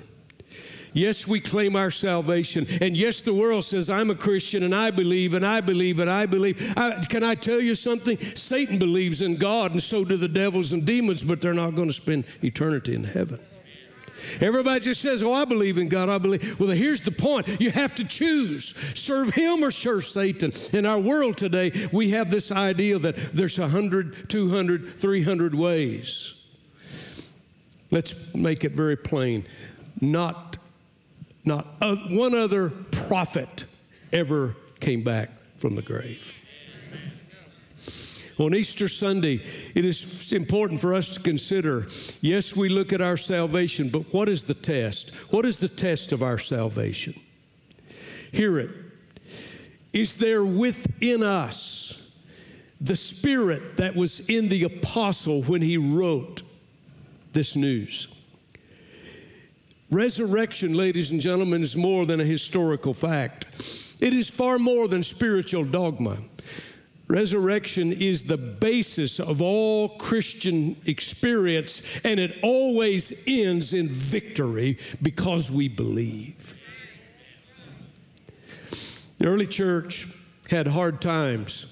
Yes, 0.93 1.25
we 1.25 1.39
claim 1.39 1.75
our 1.75 1.91
salvation. 1.91 2.67
And 2.81 2.97
yes, 2.97 3.21
the 3.21 3.33
world 3.33 3.63
says, 3.63 3.89
I'm 3.89 4.09
a 4.09 4.15
Christian 4.15 4.63
and 4.63 4.75
I 4.75 4.91
believe 4.91 5.33
and 5.33 5.45
I 5.45 5.61
believe 5.61 5.99
and 5.99 6.09
I 6.09 6.25
believe. 6.25 6.73
I, 6.77 7.03
can 7.05 7.23
I 7.23 7.35
tell 7.35 7.61
you 7.61 7.75
something? 7.75 8.17
Satan 8.35 8.77
believes 8.77 9.21
in 9.21 9.37
God 9.37 9.71
and 9.71 9.81
so 9.81 10.03
do 10.03 10.17
the 10.17 10.27
devils 10.27 10.73
and 10.73 10.85
demons, 10.85 11.23
but 11.23 11.39
they're 11.39 11.53
not 11.53 11.75
going 11.75 11.87
to 11.87 11.93
spend 11.93 12.25
eternity 12.43 12.93
in 12.93 13.05
heaven. 13.05 13.39
Everybody 14.39 14.81
just 14.81 15.01
says, 15.01 15.23
Oh, 15.23 15.33
I 15.33 15.45
believe 15.45 15.77
in 15.77 15.87
God. 15.87 16.09
I 16.09 16.17
believe. 16.17 16.59
Well, 16.59 16.69
here's 16.69 17.01
the 17.01 17.11
point 17.11 17.47
you 17.59 17.71
have 17.71 17.95
to 17.95 18.03
choose 18.03 18.75
serve 18.93 19.33
Him 19.33 19.63
or 19.63 19.71
serve 19.71 20.05
Satan. 20.05 20.51
In 20.73 20.85
our 20.85 20.99
world 20.99 21.37
today, 21.37 21.71
we 21.91 22.11
have 22.11 22.29
this 22.29 22.51
idea 22.51 22.99
that 22.99 23.33
there's 23.33 23.57
100, 23.57 24.29
200, 24.29 24.99
300 24.99 25.55
ways. 25.55 26.35
Let's 27.89 28.33
make 28.33 28.63
it 28.63 28.71
very 28.71 28.95
plain. 28.95 29.45
Not, 29.99 30.57
not 31.43 31.65
one 32.09 32.35
other 32.35 32.69
prophet 32.69 33.65
ever 34.13 34.55
came 34.79 35.03
back 35.03 35.29
from 35.57 35.75
the 35.75 35.81
grave. 35.81 36.33
On 38.37 38.55
Easter 38.55 38.89
Sunday, 38.89 39.43
it 39.75 39.85
is 39.85 40.33
important 40.33 40.81
for 40.81 40.95
us 40.95 41.09
to 41.09 41.19
consider 41.19 41.87
yes, 42.21 42.55
we 42.55 42.69
look 42.69 42.91
at 42.91 43.01
our 43.01 43.17
salvation, 43.17 43.89
but 43.89 44.11
what 44.13 44.29
is 44.29 44.45
the 44.45 44.53
test? 44.53 45.11
What 45.29 45.45
is 45.45 45.59
the 45.59 45.69
test 45.69 46.11
of 46.11 46.23
our 46.23 46.39
salvation? 46.39 47.19
Hear 48.31 48.57
it. 48.57 48.71
Is 49.93 50.17
there 50.17 50.43
within 50.43 51.21
us 51.21 52.11
the 52.79 52.95
spirit 52.95 53.77
that 53.77 53.95
was 53.95 54.27
in 54.27 54.49
the 54.49 54.63
apostle 54.63 55.43
when 55.43 55.61
he 55.61 55.77
wrote 55.77 56.41
this 57.33 57.55
news? 57.55 58.07
Resurrection, 59.91 60.73
ladies 60.73 61.11
and 61.11 61.19
gentlemen, 61.19 61.61
is 61.61 61.75
more 61.75 62.05
than 62.05 62.21
a 62.21 62.25
historical 62.25 62.93
fact. 62.93 63.45
It 63.99 64.13
is 64.13 64.29
far 64.29 64.57
more 64.57 64.87
than 64.87 65.03
spiritual 65.03 65.65
dogma. 65.65 66.17
Resurrection 67.09 67.91
is 67.91 68.23
the 68.23 68.37
basis 68.37 69.19
of 69.19 69.41
all 69.41 69.89
Christian 69.97 70.77
experience, 70.85 71.81
and 72.05 72.21
it 72.21 72.37
always 72.41 73.25
ends 73.27 73.73
in 73.73 73.89
victory 73.89 74.79
because 75.01 75.51
we 75.51 75.67
believe. 75.67 76.55
The 79.17 79.27
early 79.27 79.45
church 79.45 80.07
had 80.49 80.67
hard 80.67 81.01
times. 81.01 81.70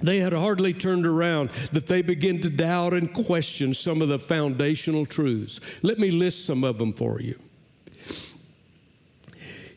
They 0.00 0.20
had 0.20 0.32
hardly 0.32 0.72
turned 0.72 1.06
around 1.06 1.50
that 1.72 1.86
they 1.86 2.02
began 2.02 2.40
to 2.40 2.50
doubt 2.50 2.94
and 2.94 3.12
question 3.12 3.74
some 3.74 4.00
of 4.00 4.08
the 4.08 4.18
foundational 4.18 5.06
truths. 5.06 5.60
Let 5.82 5.98
me 5.98 6.10
list 6.10 6.44
some 6.44 6.64
of 6.64 6.78
them 6.78 6.92
for 6.92 7.20
you. 7.20 7.38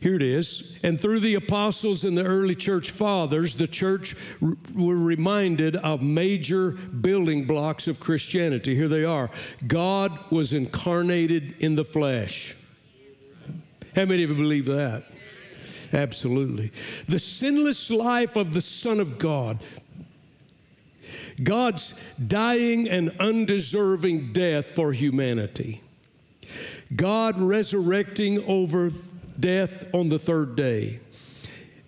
Here 0.02 0.16
it 0.16 0.24
is. 0.24 0.80
And 0.82 1.00
through 1.00 1.20
the 1.20 1.36
apostles 1.36 2.04
and 2.04 2.18
the 2.18 2.24
early 2.24 2.56
church 2.56 2.90
fathers, 2.90 3.56
the 3.56 3.68
church 3.68 4.16
were 4.42 4.98
reminded 4.98 5.76
of 5.76 6.02
major 6.02 6.72
building 6.72 7.46
blocks 7.46 7.88
of 7.88 8.00
Christianity. 8.00 8.76
Here 8.76 8.88
they 8.88 9.06
are 9.06 9.30
God 9.68 10.18
was 10.32 10.54
incarnated 10.54 11.56
in 11.60 11.76
the 11.76 11.86
flesh. 11.86 12.56
How 13.96 14.06
many 14.06 14.24
of 14.24 14.32
you 14.32 14.36
believe 14.36 14.66
that? 14.66 15.04
Absolutely. 15.94 16.72
The 17.08 17.20
sinless 17.20 17.92
life 17.92 18.36
of 18.36 18.54
the 18.54 18.62
Son 18.62 19.00
of 19.00 19.20
God. 19.20 19.62
God's 21.44 22.00
dying 22.26 22.90
and 22.90 23.12
undeserving 23.20 24.34
death 24.34 24.66
for 24.66 24.94
humanity. 24.94 25.82
God 26.96 27.40
resurrecting 27.40 28.44
over 28.46 28.92
death 29.40 29.86
on 29.94 30.10
the 30.10 30.20
third 30.20 30.56
day. 30.56 31.00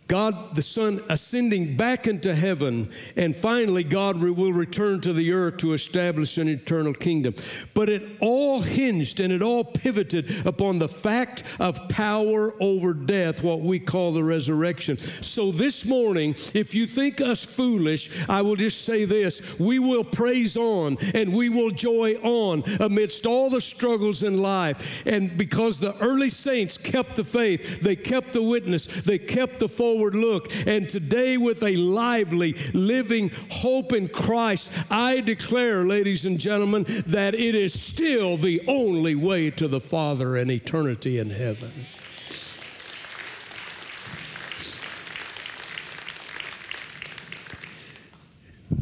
God 0.08 0.56
the 0.56 0.62
Son 0.62 1.02
ascending 1.10 1.78
back 1.78 2.08
into 2.08 2.36
heaven, 2.36 2.92
and 3.16 3.36
finally, 3.36 3.84
God 3.84 4.22
will 4.22 4.54
return 4.54 5.02
to 5.02 5.14
the 5.14 5.32
earth 5.32 5.58
to 5.58 5.74
establish 5.74 6.38
an 6.38 6.48
eternal 6.48 6.94
kingdom. 6.94 7.36
But 7.74 7.90
it 7.90 8.18
all 8.20 8.62
hinged 8.62 9.20
and 9.20 9.34
it 9.34 9.42
all 9.42 9.64
pivoted 9.64 10.46
upon 10.46 10.80
the 10.80 10.90
fact 10.90 11.44
of 11.60 11.88
power 11.90 12.54
over 12.62 12.94
death, 12.94 13.44
what 13.44 13.62
we 13.62 13.80
call 13.80 14.14
the 14.14 14.24
resurrection. 14.24 14.98
So 14.98 15.52
this 15.52 15.86
morning, 15.86 16.36
if 16.54 16.76
you 16.76 16.86
think 16.86 17.22
us 17.22 17.44
foolish, 17.44 18.10
I 18.30 18.42
will 18.42 18.56
just 18.56 18.84
say 18.86 19.06
this 19.06 19.60
we 19.60 19.80
will 19.80 20.04
praise 20.04 20.58
on 20.58 20.98
and 21.14 21.34
we 21.34 21.50
will 21.50 21.72
joy 21.72 22.16
on 22.16 22.64
amidst 22.80 23.26
all 23.26 23.50
the 23.50 23.62
struggles 23.62 24.24
in 24.24 24.42
life. 24.42 25.04
And 25.06 25.38
because 25.38 25.80
the 25.80 25.98
early 26.00 26.30
saints 26.30 26.78
kept 26.78 27.16
the 27.16 27.24
faith, 27.24 27.82
they 27.82 27.96
kept 27.96 28.34
the 28.34 28.44
witness, 28.44 28.86
they 28.86 29.20
kept 29.20 29.60
the 29.60 29.70
forward 29.70 30.03
forward 30.04 30.16
look. 30.16 30.52
And 30.68 30.90
today, 30.90 31.38
with 31.38 31.64
a 31.64 31.76
lively, 31.76 32.54
living 32.74 33.32
hope 33.50 33.94
in 33.94 34.10
Christ, 34.10 34.70
I 34.90 35.22
declare, 35.22 35.86
ladies 35.86 36.26
and 36.26 36.40
gentlemen, 36.40 36.86
that 37.08 37.36
it 37.36 37.56
is 37.56 37.80
still 37.80 38.38
the 38.38 38.62
only 38.68 39.16
way 39.16 39.50
to 39.52 39.68
the 39.68 39.80
Father 39.80 40.36
and 40.36 40.52
eternity 40.52 41.20
in 41.20 41.30
heaven. 41.30 41.72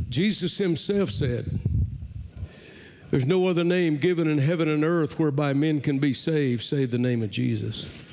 Jesus 0.10 0.58
himself 0.58 1.10
said, 1.10 1.60
There's 3.12 3.26
no 3.26 3.48
other 3.48 3.64
name 3.64 3.98
given 3.98 4.28
in 4.28 4.40
heaven 4.40 4.68
and 4.68 4.84
earth 4.84 5.20
whereby 5.20 5.54
men 5.54 5.80
can 5.82 6.00
be 6.00 6.14
saved, 6.14 6.64
save 6.64 6.92
the 6.92 6.98
name 6.98 7.22
of 7.22 7.32
Jesus. 7.32 8.08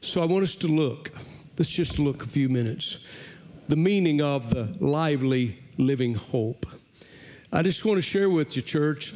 So 0.00 0.22
I 0.22 0.24
want 0.24 0.44
us 0.44 0.56
to 0.56 0.66
look 0.66 1.12
Let's 1.58 1.70
just 1.70 1.98
look 1.98 2.24
a 2.24 2.28
few 2.28 2.48
minutes. 2.48 3.06
The 3.68 3.76
meaning 3.76 4.20
of 4.20 4.50
the 4.50 4.74
lively 4.80 5.58
living 5.76 6.14
hope. 6.14 6.66
I 7.52 7.62
just 7.62 7.84
want 7.84 7.98
to 7.98 8.02
share 8.02 8.30
with 8.30 8.56
you, 8.56 8.62
church, 8.62 9.12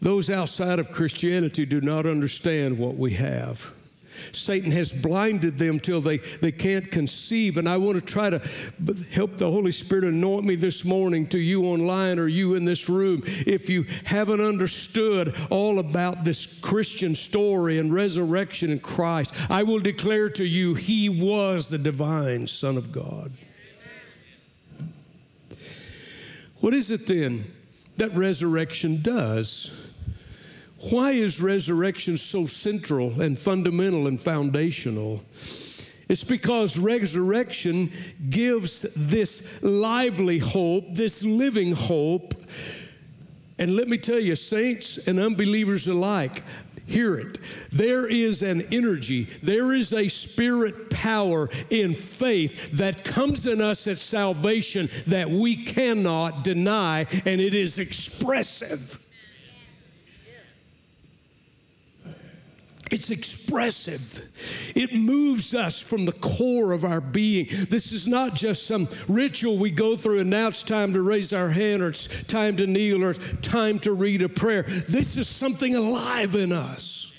those 0.00 0.28
outside 0.28 0.78
of 0.78 0.90
Christianity 0.90 1.64
do 1.64 1.80
not 1.80 2.06
understand 2.06 2.78
what 2.78 2.96
we 2.96 3.14
have. 3.14 3.72
Satan 4.32 4.70
has 4.70 4.92
blinded 4.92 5.58
them 5.58 5.80
till 5.80 6.00
they, 6.00 6.18
they 6.18 6.52
can't 6.52 6.90
conceive. 6.90 7.56
And 7.56 7.68
I 7.68 7.76
want 7.76 7.96
to 7.96 8.00
try 8.00 8.30
to 8.30 8.38
help 9.12 9.36
the 9.36 9.50
Holy 9.50 9.72
Spirit 9.72 10.04
anoint 10.04 10.44
me 10.44 10.54
this 10.54 10.84
morning 10.84 11.26
to 11.28 11.38
you 11.38 11.64
online 11.64 12.18
or 12.18 12.28
you 12.28 12.54
in 12.54 12.64
this 12.64 12.88
room. 12.88 13.22
If 13.24 13.68
you 13.68 13.84
haven't 14.04 14.40
understood 14.40 15.36
all 15.50 15.78
about 15.78 16.24
this 16.24 16.46
Christian 16.60 17.14
story 17.14 17.78
and 17.78 17.92
resurrection 17.92 18.70
in 18.70 18.80
Christ, 18.80 19.34
I 19.50 19.62
will 19.62 19.80
declare 19.80 20.30
to 20.30 20.44
you, 20.44 20.74
He 20.74 21.08
was 21.08 21.68
the 21.68 21.78
divine 21.78 22.46
Son 22.46 22.76
of 22.76 22.92
God. 22.92 23.32
What 26.60 26.72
is 26.72 26.90
it 26.90 27.06
then 27.06 27.44
that 27.98 28.16
resurrection 28.16 29.02
does? 29.02 29.83
Why 30.90 31.12
is 31.12 31.40
resurrection 31.40 32.18
so 32.18 32.46
central 32.46 33.20
and 33.20 33.38
fundamental 33.38 34.06
and 34.06 34.20
foundational? 34.20 35.24
It's 36.08 36.24
because 36.24 36.76
resurrection 36.76 37.90
gives 38.28 38.82
this 38.94 39.62
lively 39.62 40.38
hope, 40.38 40.84
this 40.92 41.24
living 41.24 41.72
hope. 41.72 42.34
And 43.58 43.74
let 43.76 43.88
me 43.88 43.96
tell 43.96 44.18
you, 44.18 44.36
saints 44.36 44.98
and 45.08 45.18
unbelievers 45.18 45.88
alike, 45.88 46.42
hear 46.86 47.16
it. 47.16 47.38
There 47.72 48.06
is 48.06 48.42
an 48.42 48.68
energy, 48.70 49.24
there 49.42 49.72
is 49.72 49.94
a 49.94 50.08
spirit 50.08 50.90
power 50.90 51.48
in 51.70 51.94
faith 51.94 52.72
that 52.72 53.04
comes 53.04 53.46
in 53.46 53.62
us 53.62 53.86
at 53.86 53.96
salvation 53.96 54.90
that 55.06 55.30
we 55.30 55.56
cannot 55.56 56.44
deny, 56.44 57.06
and 57.24 57.40
it 57.40 57.54
is 57.54 57.78
expressive. 57.78 58.98
It's 62.94 63.10
expressive. 63.10 64.22
It 64.76 64.94
moves 64.94 65.52
us 65.52 65.82
from 65.82 66.04
the 66.04 66.12
core 66.12 66.70
of 66.70 66.84
our 66.84 67.00
being. 67.00 67.48
This 67.68 67.90
is 67.90 68.06
not 68.06 68.36
just 68.36 68.68
some 68.68 68.88
ritual 69.08 69.58
we 69.58 69.72
go 69.72 69.96
through 69.96 70.20
and 70.20 70.30
now 70.30 70.46
it's 70.46 70.62
time 70.62 70.92
to 70.92 71.02
raise 71.02 71.32
our 71.32 71.48
hand 71.48 71.82
or 71.82 71.88
it's 71.88 72.06
time 72.28 72.56
to 72.58 72.68
kneel 72.68 73.02
or 73.02 73.14
time 73.14 73.80
to 73.80 73.92
read 73.92 74.22
a 74.22 74.28
prayer. 74.28 74.62
This 74.62 75.16
is 75.16 75.26
something 75.26 75.74
alive 75.74 76.36
in 76.36 76.52
us. 76.52 77.12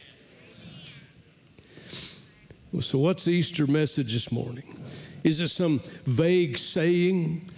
Well, 2.71 2.81
so, 2.81 2.97
what's 2.99 3.25
the 3.25 3.31
Easter 3.31 3.67
message 3.67 4.13
this 4.13 4.31
morning? 4.31 4.79
Is 5.25 5.41
it 5.41 5.49
some 5.49 5.81
vague 6.05 6.57
saying 6.57 7.49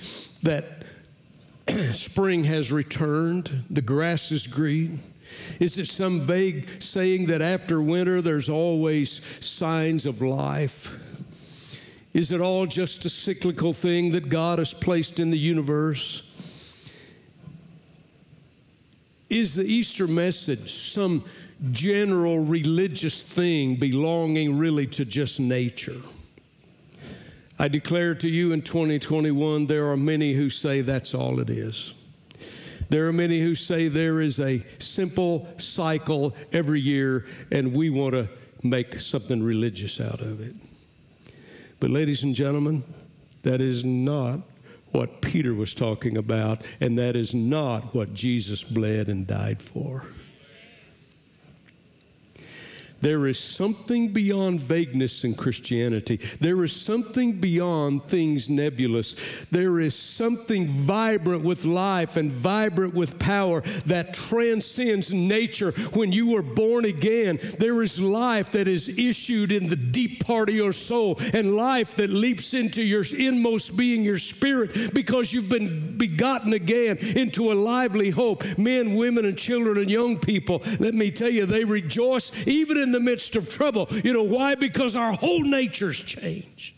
that 0.42 0.86
spring 1.92 2.46
has 2.46 2.72
returned, 2.72 3.64
the 3.70 3.84
grass 3.84 4.32
is 4.32 4.48
green? 4.48 5.02
Is 5.60 5.78
it 5.78 5.88
some 5.88 6.22
vague 6.22 6.82
saying 6.82 7.28
that 7.28 7.42
after 7.42 7.82
winter 7.82 8.22
there's 8.22 8.50
always 8.50 9.22
signs 9.44 10.06
of 10.06 10.22
life? 10.22 10.94
Is 12.14 12.32
it 12.32 12.42
all 12.42 12.66
just 12.66 13.06
a 13.06 13.10
cyclical 13.10 13.74
thing 13.74 14.12
that 14.12 14.30
God 14.30 14.60
has 14.60 14.74
placed 14.74 15.20
in 15.20 15.30
the 15.30 15.38
universe? 15.38 16.24
Is 19.30 19.56
the 19.56 19.66
Easter 19.66 20.08
message 20.08 20.92
some 20.92 21.24
general 21.72 22.40
religious 22.40 23.24
thing 23.24 23.76
belonging 23.76 24.58
really 24.58 24.88
to 24.88 25.06
just 25.06 25.40
nature? 25.40 26.02
I 27.60 27.68
declare 27.68 28.14
to 28.16 28.30
you 28.30 28.52
in 28.52 28.62
2021, 28.62 29.66
there 29.66 29.90
are 29.90 29.98
many 29.98 30.34
who 30.34 30.50
say 30.50 30.82
that's 30.82 31.14
all 31.14 31.40
it 31.40 31.50
is. 31.50 31.94
There 32.90 33.08
are 33.08 33.14
many 33.14 33.42
who 33.42 33.56
say 33.56 33.88
there 33.88 34.22
is 34.22 34.40
a 34.40 34.66
simple 34.80 35.48
cycle 35.58 36.36
every 36.54 36.80
year 36.80 37.26
and 37.52 37.74
we 37.74 37.90
want 37.90 38.14
to 38.14 38.30
make 38.64 39.00
something 39.00 39.44
religious 39.44 40.00
out 40.00 40.22
of 40.22 40.42
it. 40.42 40.56
But, 41.80 41.92
ladies 41.92 42.24
and 42.24 42.34
gentlemen, 42.34 42.84
that 43.44 43.62
is 43.62 43.86
not 43.86 44.40
what 44.92 45.22
Peter 45.22 45.54
was 45.54 45.74
talking 45.74 46.18
about, 46.18 46.66
and 46.80 46.98
that 46.98 47.16
is 47.16 47.36
not 47.36 47.94
what 47.94 48.14
Jesus 48.14 48.64
bled 48.64 49.10
and 49.10 49.28
died 49.28 49.62
for. 49.62 50.08
There 53.02 53.28
is 53.28 53.38
something 53.38 54.10
beyond 54.14 54.60
vagueness 54.60 55.24
in 55.24 55.36
Christianity. 55.36 56.18
There 56.40 56.64
is 56.64 56.74
something 56.74 57.34
beyond 57.34 58.06
things 58.06 58.50
nebulous. 58.50 59.16
There 59.52 59.80
is 59.80 59.96
something 59.96 60.68
vibrant 60.68 61.44
with 61.44 61.66
life 61.66 62.18
and 62.18 62.32
vibrant 62.32 62.94
with 62.94 63.20
power 63.20 63.62
that 63.86 64.14
transcends 64.14 65.14
nature. 65.14 65.72
When 65.94 66.12
you 66.12 66.32
were 66.32 66.42
born 66.42 66.86
again, 66.86 67.40
there 67.60 67.84
is 67.84 68.00
life 68.00 68.52
that 68.52 68.68
is 68.68 68.90
issued 68.90 69.52
in 69.52 69.68
the 69.68 69.76
deep 69.76 70.26
part 70.26 70.50
of 70.50 70.56
your 70.56 70.74
soul 70.74 71.20
and 71.34 71.56
life 71.56 71.96
that 71.96 72.10
leaps 72.10 72.54
into 72.54 72.82
your 72.82 73.04
inmost 73.18 73.78
being, 73.78 74.04
your 74.04 74.20
spirit, 74.20 74.94
because 74.94 75.34
you've 75.34 75.50
been 75.50 75.98
begotten 75.98 76.54
again 76.54 76.98
into 76.98 77.52
a 77.52 77.54
lively 77.54 78.10
hope. 78.10 78.44
Men, 78.58 78.96
women, 78.96 79.26
and 79.26 79.38
children 79.38 79.78
and 79.78 79.90
young 79.90 80.18
people, 80.18 80.64
let 80.80 80.94
me 80.94 81.12
tell 81.12 81.30
you, 81.30 81.46
they 81.46 81.64
rejoice 81.64 82.32
even 82.48 82.78
in 82.78 82.87
in 82.88 82.94
the 82.94 83.00
midst 83.00 83.36
of 83.36 83.50
trouble. 83.50 83.88
You 83.92 84.14
know 84.14 84.24
why? 84.24 84.56
Because 84.56 84.96
our 84.96 85.12
whole 85.12 85.44
nature's 85.44 86.00
changed. 86.00 86.77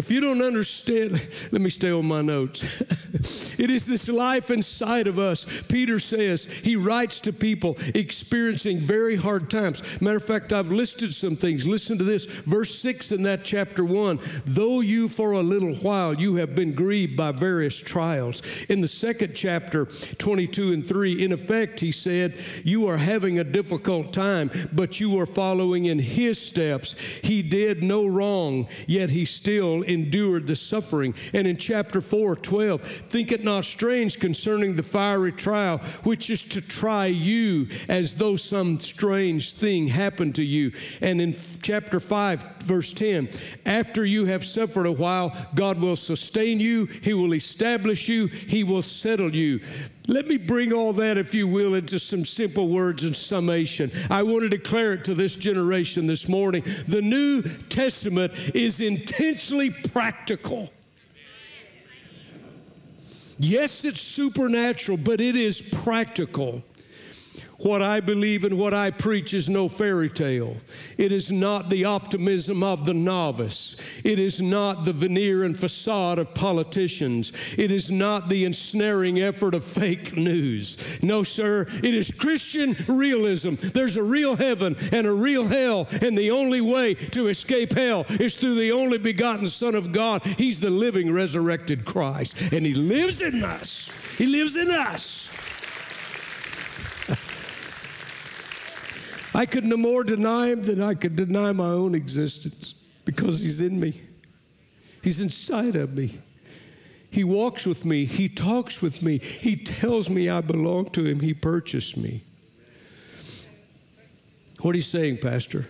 If 0.00 0.10
you 0.10 0.22
don't 0.22 0.40
understand, 0.40 1.12
let 1.52 1.60
me 1.60 1.68
stay 1.68 1.90
on 1.90 2.06
my 2.06 2.22
notes. 2.22 2.62
it 3.58 3.70
is 3.70 3.84
this 3.84 4.08
life 4.08 4.50
inside 4.50 5.06
of 5.06 5.18
us. 5.18 5.44
Peter 5.68 6.00
says 6.00 6.46
he 6.46 6.74
writes 6.74 7.20
to 7.20 7.34
people 7.34 7.76
experiencing 7.94 8.78
very 8.78 9.16
hard 9.16 9.50
times. 9.50 9.82
Matter 10.00 10.16
of 10.16 10.24
fact, 10.24 10.54
I've 10.54 10.72
listed 10.72 11.12
some 11.12 11.36
things. 11.36 11.68
Listen 11.68 11.98
to 11.98 12.04
this, 12.04 12.24
verse 12.24 12.78
6 12.78 13.12
in 13.12 13.24
that 13.24 13.44
chapter 13.44 13.84
1. 13.84 14.20
Though 14.46 14.80
you 14.80 15.06
for 15.06 15.32
a 15.32 15.42
little 15.42 15.74
while 15.74 16.14
you 16.14 16.36
have 16.36 16.54
been 16.54 16.72
grieved 16.72 17.14
by 17.14 17.32
various 17.32 17.76
trials. 17.76 18.40
In 18.70 18.80
the 18.80 18.88
second 18.88 19.34
chapter, 19.34 19.84
22 19.84 20.72
and 20.72 20.86
3, 20.86 21.22
in 21.22 21.30
effect, 21.30 21.80
he 21.80 21.92
said, 21.92 22.38
You 22.64 22.86
are 22.86 22.96
having 22.96 23.38
a 23.38 23.44
difficult 23.44 24.14
time, 24.14 24.50
but 24.72 24.98
you 24.98 25.20
are 25.20 25.26
following 25.26 25.84
in 25.84 25.98
his 25.98 26.40
steps. 26.40 26.96
He 27.22 27.42
did 27.42 27.82
no 27.82 28.06
wrong, 28.06 28.66
yet 28.86 29.10
he 29.10 29.26
still 29.26 29.84
endured 29.90 30.46
the 30.46 30.56
suffering. 30.56 31.14
And 31.32 31.46
in 31.46 31.56
chapter 31.56 32.00
4, 32.00 32.36
12, 32.36 32.82
think 32.82 33.32
it 33.32 33.44
not 33.44 33.64
strange 33.64 34.18
concerning 34.18 34.76
the 34.76 34.82
fiery 34.82 35.32
trial, 35.32 35.78
which 36.04 36.30
is 36.30 36.44
to 36.44 36.60
try 36.60 37.06
you 37.06 37.68
as 37.88 38.14
though 38.14 38.36
some 38.36 38.80
strange 38.80 39.54
thing 39.54 39.88
happened 39.88 40.34
to 40.36 40.42
you. 40.42 40.72
And 41.00 41.20
in 41.20 41.34
chapter 41.62 42.00
5, 42.00 42.42
verse 42.60 42.92
10, 42.92 43.28
after 43.66 44.04
you 44.04 44.26
have 44.26 44.44
suffered 44.44 44.86
a 44.86 44.92
while, 44.92 45.34
God 45.54 45.78
will 45.78 45.96
sustain 45.96 46.60
you, 46.60 46.86
He 46.86 47.14
will 47.14 47.34
establish 47.34 48.08
you, 48.08 48.26
He 48.26 48.64
will 48.64 48.82
settle 48.82 49.34
you. 49.34 49.60
Let 50.08 50.26
me 50.26 50.38
bring 50.38 50.72
all 50.72 50.92
that, 50.94 51.18
if 51.18 51.34
you 51.34 51.46
will, 51.46 51.74
into 51.74 51.98
some 51.98 52.24
simple 52.24 52.68
words 52.68 53.04
and 53.04 53.14
summation. 53.14 53.92
I 54.08 54.22
want 54.22 54.42
to 54.42 54.48
declare 54.48 54.94
it 54.94 55.04
to 55.04 55.14
this 55.14 55.36
generation 55.36 56.06
this 56.06 56.28
morning. 56.28 56.64
The 56.88 57.02
New 57.02 57.42
Testament 57.68 58.32
is 58.54 58.80
intensely 58.80 59.70
practical. 59.70 60.72
Yes, 63.38 63.84
it's 63.84 64.02
supernatural, 64.02 64.98
but 64.98 65.20
it 65.20 65.36
is 65.36 65.62
practical. 65.62 66.62
What 67.62 67.82
I 67.82 68.00
believe 68.00 68.44
and 68.44 68.58
what 68.58 68.72
I 68.72 68.90
preach 68.90 69.34
is 69.34 69.50
no 69.50 69.68
fairy 69.68 70.08
tale. 70.08 70.56
It 70.96 71.12
is 71.12 71.30
not 71.30 71.68
the 71.68 71.84
optimism 71.84 72.62
of 72.62 72.86
the 72.86 72.94
novice. 72.94 73.76
It 74.02 74.18
is 74.18 74.40
not 74.40 74.86
the 74.86 74.94
veneer 74.94 75.44
and 75.44 75.58
facade 75.58 76.18
of 76.18 76.32
politicians. 76.32 77.34
It 77.58 77.70
is 77.70 77.90
not 77.90 78.30
the 78.30 78.46
ensnaring 78.46 79.20
effort 79.20 79.54
of 79.54 79.62
fake 79.62 80.16
news. 80.16 81.02
No, 81.02 81.22
sir, 81.22 81.66
it 81.82 81.94
is 81.94 82.10
Christian 82.10 82.76
realism. 82.88 83.54
There's 83.56 83.98
a 83.98 84.02
real 84.02 84.36
heaven 84.36 84.74
and 84.90 85.06
a 85.06 85.12
real 85.12 85.46
hell, 85.46 85.86
and 86.00 86.16
the 86.16 86.30
only 86.30 86.62
way 86.62 86.94
to 86.94 87.28
escape 87.28 87.74
hell 87.74 88.06
is 88.08 88.36
through 88.36 88.54
the 88.54 88.72
only 88.72 88.96
begotten 88.96 89.48
Son 89.48 89.74
of 89.74 89.92
God. 89.92 90.24
He's 90.24 90.60
the 90.60 90.70
living, 90.70 91.12
resurrected 91.12 91.84
Christ, 91.84 92.40
and 92.52 92.64
He 92.64 92.72
lives 92.72 93.20
in 93.20 93.44
us. 93.44 93.90
He 94.16 94.26
lives 94.26 94.56
in 94.56 94.70
us. 94.70 95.29
I 99.40 99.46
could 99.46 99.64
no 99.64 99.78
more 99.78 100.04
deny 100.04 100.48
him 100.48 100.64
than 100.64 100.82
I 100.82 100.92
could 100.92 101.16
deny 101.16 101.52
my 101.52 101.68
own 101.68 101.94
existence 101.94 102.74
because 103.06 103.40
he's 103.40 103.58
in 103.58 103.80
me. 103.80 103.98
He's 105.00 105.18
inside 105.18 105.76
of 105.76 105.96
me. 105.96 106.20
He 107.10 107.24
walks 107.24 107.64
with 107.64 107.86
me. 107.86 108.04
He 108.04 108.28
talks 108.28 108.82
with 108.82 109.02
me. 109.02 109.16
He 109.16 109.56
tells 109.56 110.10
me 110.10 110.28
I 110.28 110.42
belong 110.42 110.90
to 110.90 111.06
him. 111.06 111.20
He 111.20 111.32
purchased 111.32 111.96
me. 111.96 112.22
What 114.60 114.74
are 114.74 114.76
you 114.76 114.82
saying, 114.82 115.20
Pastor? 115.22 115.68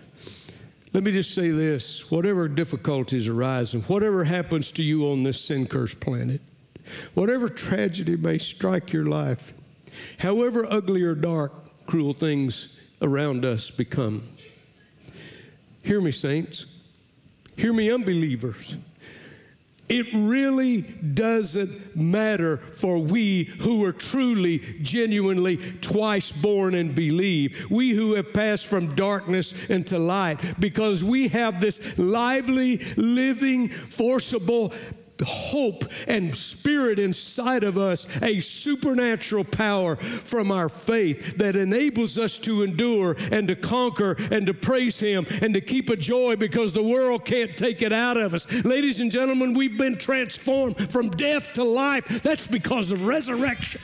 Let 0.92 1.04
me 1.04 1.12
just 1.12 1.32
say 1.32 1.50
this 1.50 2.10
whatever 2.10 2.48
difficulties 2.48 3.28
arise 3.28 3.72
and 3.72 3.84
whatever 3.84 4.24
happens 4.24 4.72
to 4.72 4.82
you 4.82 5.06
on 5.06 5.22
this 5.22 5.40
sin 5.40 5.68
cursed 5.68 6.00
planet, 6.00 6.40
whatever 7.14 7.48
tragedy 7.48 8.16
may 8.16 8.38
strike 8.38 8.92
your 8.92 9.06
life, 9.06 9.54
however 10.18 10.66
ugly 10.68 11.02
or 11.02 11.14
dark, 11.14 11.86
cruel 11.86 12.12
things 12.12 12.79
around 13.02 13.44
us 13.44 13.70
become. 13.70 14.28
Hear 15.82 16.00
me, 16.00 16.10
saints. 16.10 16.66
Hear 17.56 17.72
me, 17.72 17.90
unbelievers. 17.90 18.76
It 19.90 20.06
really 20.14 20.82
doesn't 20.82 21.96
matter 21.96 22.58
for 22.58 22.98
we 22.98 23.44
who 23.58 23.84
are 23.84 23.92
truly, 23.92 24.60
genuinely 24.82 25.56
twice 25.80 26.30
born 26.30 26.76
and 26.76 26.94
believe. 26.94 27.68
We 27.68 27.90
who 27.90 28.14
have 28.14 28.32
passed 28.32 28.68
from 28.68 28.94
darkness 28.94 29.68
into 29.68 29.98
light 29.98 30.60
because 30.60 31.02
we 31.02 31.26
have 31.28 31.60
this 31.60 31.98
lively, 31.98 32.76
living, 32.96 33.68
forcible 33.68 34.72
hope 35.20 35.84
and 36.06 36.34
spirit 36.34 36.98
inside 36.98 37.64
of 37.64 37.76
us, 37.76 38.06
a 38.22 38.40
supernatural 38.40 39.44
power 39.44 39.96
from 39.96 40.50
our 40.50 40.68
faith 40.68 41.36
that 41.38 41.54
enables 41.54 42.18
us 42.18 42.38
to 42.38 42.62
endure 42.62 43.16
and 43.30 43.48
to 43.48 43.56
conquer 43.56 44.16
and 44.30 44.46
to 44.46 44.54
praise 44.54 45.00
Him 45.00 45.26
and 45.42 45.54
to 45.54 45.60
keep 45.60 45.90
a 45.90 45.96
joy 45.96 46.36
because 46.36 46.72
the 46.72 46.82
world 46.82 47.24
can't 47.24 47.56
take 47.56 47.82
it 47.82 47.92
out 47.92 48.16
of 48.16 48.34
us. 48.34 48.50
Ladies 48.64 49.00
and 49.00 49.10
gentlemen, 49.10 49.54
we've 49.54 49.78
been 49.78 49.96
transformed 49.96 50.90
from 50.90 51.10
death 51.10 51.52
to 51.54 51.64
life. 51.64 52.22
That's 52.22 52.46
because 52.46 52.90
of 52.90 53.04
resurrection. 53.04 53.80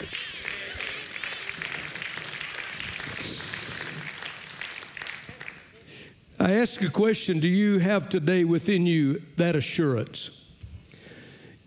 I 6.38 6.53
ask 6.53 6.83
a 6.83 6.90
question 6.90 7.40
Do 7.40 7.49
you 7.49 7.79
have 7.79 8.09
today 8.09 8.44
within 8.44 8.87
you 8.87 9.22
that 9.37 9.57
assurance? 9.57 10.45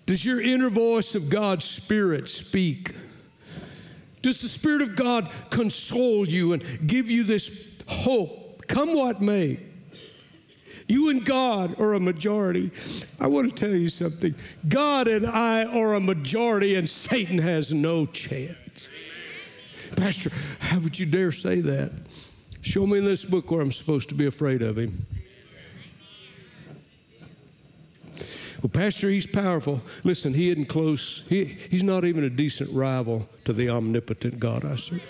Does 0.10 0.26
your 0.26 0.42
inner 0.42 0.72
voice 0.72 1.14
of 1.14 1.30
God's 1.30 1.66
Spirit 1.66 2.28
speak? 2.30 2.96
Does 4.24 4.42
the 4.42 4.50
Spirit 4.50 4.82
of 4.82 4.96
God 4.96 5.30
console 5.52 6.28
you 6.28 6.54
and 6.54 6.64
give 6.88 7.12
you 7.12 7.24
this 7.24 7.72
hope, 7.88 8.66
come 8.68 8.96
what 8.96 9.22
may? 9.22 9.60
You 10.88 11.10
and 11.10 11.24
God 11.24 11.80
are 11.80 11.94
a 11.94 12.00
majority. 12.00 12.72
I 13.20 13.28
want 13.28 13.50
to 13.50 13.56
tell 13.56 13.76
you 13.76 13.88
something. 13.88 14.34
God 14.68 15.08
and 15.08 15.28
I 15.28 15.66
are 15.66 15.94
a 15.94 16.00
majority, 16.00 16.74
and 16.74 16.90
Satan 16.90 17.38
has 17.38 17.72
no 17.72 18.08
chance. 18.08 18.88
Pastor, 19.96 20.32
how 20.58 20.80
would 20.80 20.98
you 20.98 21.06
dare 21.06 21.32
say 21.32 21.62
that? 21.62 21.92
Show 22.62 22.88
me 22.88 22.98
in 22.98 23.06
this 23.06 23.26
book 23.26 23.52
where 23.52 23.62
I'm 23.62 23.72
supposed 23.72 24.10
to 24.10 24.16
be 24.16 24.26
afraid 24.26 24.64
of 24.64 24.76
him. 24.76 25.06
Well, 28.62 28.70
Pastor, 28.70 29.10
he's 29.10 29.26
powerful. 29.26 29.82
Listen, 30.04 30.34
he 30.34 30.50
isn't 30.50 30.66
close. 30.66 31.24
He, 31.30 31.46
he's 31.46 31.84
not 31.84 32.04
even 32.04 32.24
a 32.24 32.30
decent 32.30 32.70
rival 32.74 33.30
to 33.46 33.54
the 33.54 33.70
omnipotent 33.70 34.40
God 34.40 34.66
I 34.66 34.76
serve. 34.76 35.04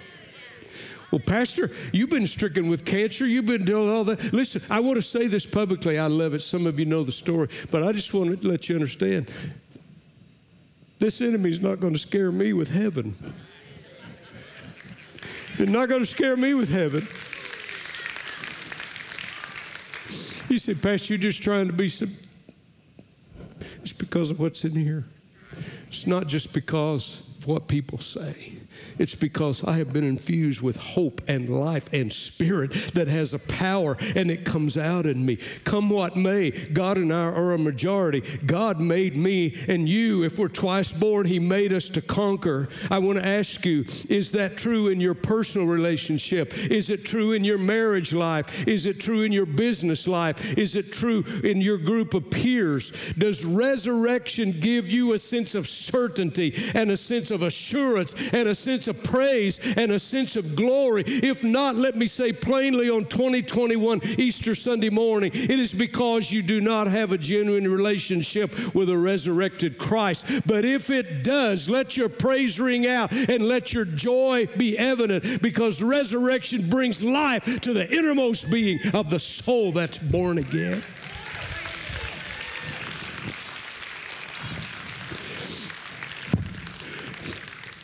Well, 1.12 1.22
Pastor, 1.26 1.72
you've 1.92 2.12
been 2.12 2.28
stricken 2.28 2.70
with 2.70 2.86
cancer. 2.86 3.26
You've 3.26 3.48
been 3.48 3.66
doing 3.66 3.90
all 3.90 4.04
that. 4.04 4.32
Listen, 4.32 4.62
I 4.70 4.80
want 4.80 4.98
to 4.98 5.02
say 5.02 5.26
this 5.26 5.46
publicly. 5.46 5.98
I 5.98 6.06
love 6.06 6.36
it. 6.36 6.42
Some 6.42 6.68
of 6.68 6.78
you 6.78 6.86
know 6.86 7.04
the 7.04 7.12
story, 7.12 7.50
but 7.72 7.82
I 7.82 7.92
just 7.92 8.14
want 8.14 8.40
to 8.40 8.48
let 8.48 8.70
you 8.70 8.76
understand 8.76 9.32
this 11.00 11.22
enemy 11.22 11.50
is 11.50 11.62
not 11.62 11.80
going 11.80 11.94
to 11.94 12.00
scare 12.00 12.32
me 12.32 12.54
with 12.54 12.70
heaven. 12.70 13.16
It's 15.58 15.72
not 15.72 15.90
going 15.90 16.02
to 16.02 16.06
scare 16.06 16.38
me 16.38 16.54
with 16.54 16.70
heaven. 16.70 17.08
He 20.48 20.58
said, 20.58 20.82
Pastor, 20.82 21.14
you're 21.14 21.22
just 21.22 21.42
trying 21.42 21.68
to 21.68 21.74
be 21.74 21.90
some 21.90 22.12
it's 23.82 23.94
because 23.94 24.32
of 24.32 24.40
what's 24.40 24.64
in 24.64 24.72
here. 24.72 25.06
It's 25.88 26.08
not 26.08 26.28
just 26.28 26.54
because 26.54 27.30
of 27.40 27.48
what 27.48 27.68
people 27.68 27.98
say. 27.98 28.54
It's 28.98 29.16
because 29.16 29.64
I 29.64 29.78
have 29.78 29.94
been 29.94 30.04
infused 30.04 30.62
with 30.62 30.78
hope 30.78 31.22
and 31.28 31.50
life 31.50 31.90
and 31.94 32.12
spirit 32.12 32.72
that 32.94 33.08
has 33.08 33.34
a 33.34 33.40
power 33.40 33.98
and 34.16 34.30
it 34.30 34.46
comes 34.46 34.78
out 34.78 35.06
in 35.06 35.26
me. 35.26 35.38
Come 35.64 35.90
what 35.90 36.16
may, 36.16 36.52
God 36.52 36.98
and 36.98 37.14
I 37.14 37.26
are 37.26 37.54
a 37.54 37.58
majority. 37.58 38.22
God 38.46 38.80
made 38.80 39.16
me 39.16 39.56
and 39.68 39.88
you. 39.88 40.24
If 40.24 40.40
we're 40.40 40.48
twice 40.48 40.92
born, 40.92 41.26
He 41.26 41.40
made 41.40 41.74
us 41.74 41.90
to 41.90 42.02
conquer. 42.02 42.70
I 42.90 43.00
want 43.00 43.20
to 43.20 43.26
ask 43.26 43.66
you 43.66 43.86
is 44.10 44.32
that 44.32 44.58
true 44.58 44.88
in 44.88 45.00
your 45.00 45.14
personal 45.14 45.68
relationship? 45.68 46.58
Is 46.70 46.90
it 46.90 47.06
true 47.06 47.34
in 47.34 47.44
your 47.44 47.58
marriage 47.58 48.14
life? 48.14 48.68
Is 48.68 48.86
it 48.86 49.00
true 49.00 49.22
in 49.22 49.32
your 49.32 49.46
business 49.46 50.08
life? 50.08 50.58
Is 50.58 50.76
it 50.76 50.92
true 50.92 51.24
in 51.44 51.62
your 51.62 51.78
group 51.78 52.14
of 52.14 52.30
peers? 52.30 52.92
Does 53.18 53.46
resurrection 53.46 54.60
give 54.60 54.90
you 54.90 55.14
a 55.14 55.20
sense 55.20 55.56
of 55.56 55.68
certainty 55.68 56.54
and 56.74 56.92
a 56.92 56.98
sense 56.98 57.32
of 57.32 57.42
assurance 57.42 58.14
and 58.34 58.48
a 58.48 58.56
sense 58.56 58.69
of 58.70 59.04
praise 59.04 59.60
and 59.78 59.92
a 59.92 60.00
sense 60.00 60.36
of 60.36 60.56
glory? 60.56 61.04
If 61.06 61.44
not, 61.44 61.76
let 61.76 61.96
me 61.96 62.06
say 62.06 62.32
plainly 62.32 62.90
on 62.90 63.06
2021 63.06 64.02
Easter 64.18 64.56
Sunday 64.56 64.90
morning, 64.90 65.32
it 65.34 65.60
is 65.60 65.74
because 65.74 66.32
you 66.32 66.42
do 66.42 66.62
not 66.62 66.88
have 66.88 67.12
a 67.12 67.18
genuine 67.18 67.70
relationship 67.70 68.74
with 68.74 68.90
a 68.90 68.98
resurrected 68.98 69.78
Christ. 69.78 70.26
But 70.46 70.66
if 70.66 70.90
it 70.90 71.24
does, 71.24 71.70
let 71.70 71.98
your 71.98 72.10
praise 72.10 72.60
ring 72.60 72.88
out 72.88 73.12
and 73.12 73.48
let 73.48 73.74
your 73.74 73.86
joy 73.86 74.48
be 74.58 74.78
evident 74.78 75.42
because 75.42 75.82
resurrection 75.82 76.70
brings 76.70 77.04
life 77.04 77.62
to 77.62 77.74
the 77.74 77.90
innermost 77.90 78.50
being 78.50 78.80
of 78.94 79.10
the 79.10 79.20
soul 79.20 79.72
that's 79.72 79.98
born 79.98 80.38
again. 80.38 80.84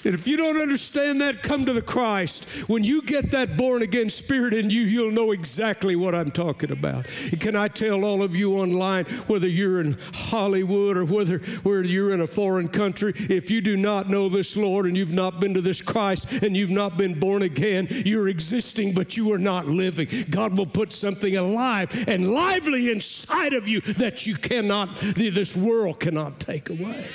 And 0.05 0.13
if 0.13 0.27
you 0.27 0.37
don't 0.37 0.61
understand 0.61 1.19
that, 1.21 1.41
come 1.41 1.65
to 1.65 1.73
the 1.73 1.81
Christ. 1.81 2.45
When 2.69 2.83
you 2.83 3.01
get 3.01 3.31
that 3.31 3.57
born 3.57 3.81
again 3.81 4.09
spirit 4.09 4.53
in 4.53 4.69
you, 4.69 4.81
you'll 4.81 5.11
know 5.11 5.31
exactly 5.31 5.95
what 5.95 6.13
I'm 6.13 6.31
talking 6.31 6.71
about. 6.71 7.07
And 7.31 7.41
can 7.41 7.55
I 7.55 7.67
tell 7.67 8.05
all 8.05 8.21
of 8.21 8.35
you 8.35 8.59
online, 8.59 9.05
whether 9.27 9.47
you're 9.47 9.81
in 9.81 9.97
Hollywood 10.13 10.97
or 10.97 11.05
whether, 11.05 11.39
whether 11.63 11.83
you're 11.83 12.13
in 12.13 12.21
a 12.21 12.27
foreign 12.27 12.67
country, 12.67 13.13
if 13.15 13.49
you 13.49 13.61
do 13.61 13.75
not 13.75 14.09
know 14.09 14.29
this 14.29 14.55
Lord 14.55 14.85
and 14.85 14.95
you've 14.95 15.11
not 15.11 15.39
been 15.39 15.53
to 15.55 15.61
this 15.61 15.81
Christ 15.81 16.31
and 16.43 16.55
you've 16.55 16.69
not 16.69 16.97
been 16.97 17.19
born 17.19 17.41
again, 17.41 17.87
you're 17.89 18.29
existing, 18.29 18.93
but 18.93 19.17
you 19.17 19.31
are 19.33 19.39
not 19.39 19.67
living. 19.67 20.07
God 20.29 20.55
will 20.57 20.65
put 20.65 20.91
something 20.91 21.35
alive 21.35 22.07
and 22.07 22.31
lively 22.31 22.91
inside 22.91 23.53
of 23.53 23.67
you 23.67 23.81
that 23.81 24.25
you 24.25 24.35
cannot, 24.35 24.97
this 24.97 25.55
world 25.55 25.99
cannot 25.99 26.39
take 26.39 26.69
away. 26.69 27.09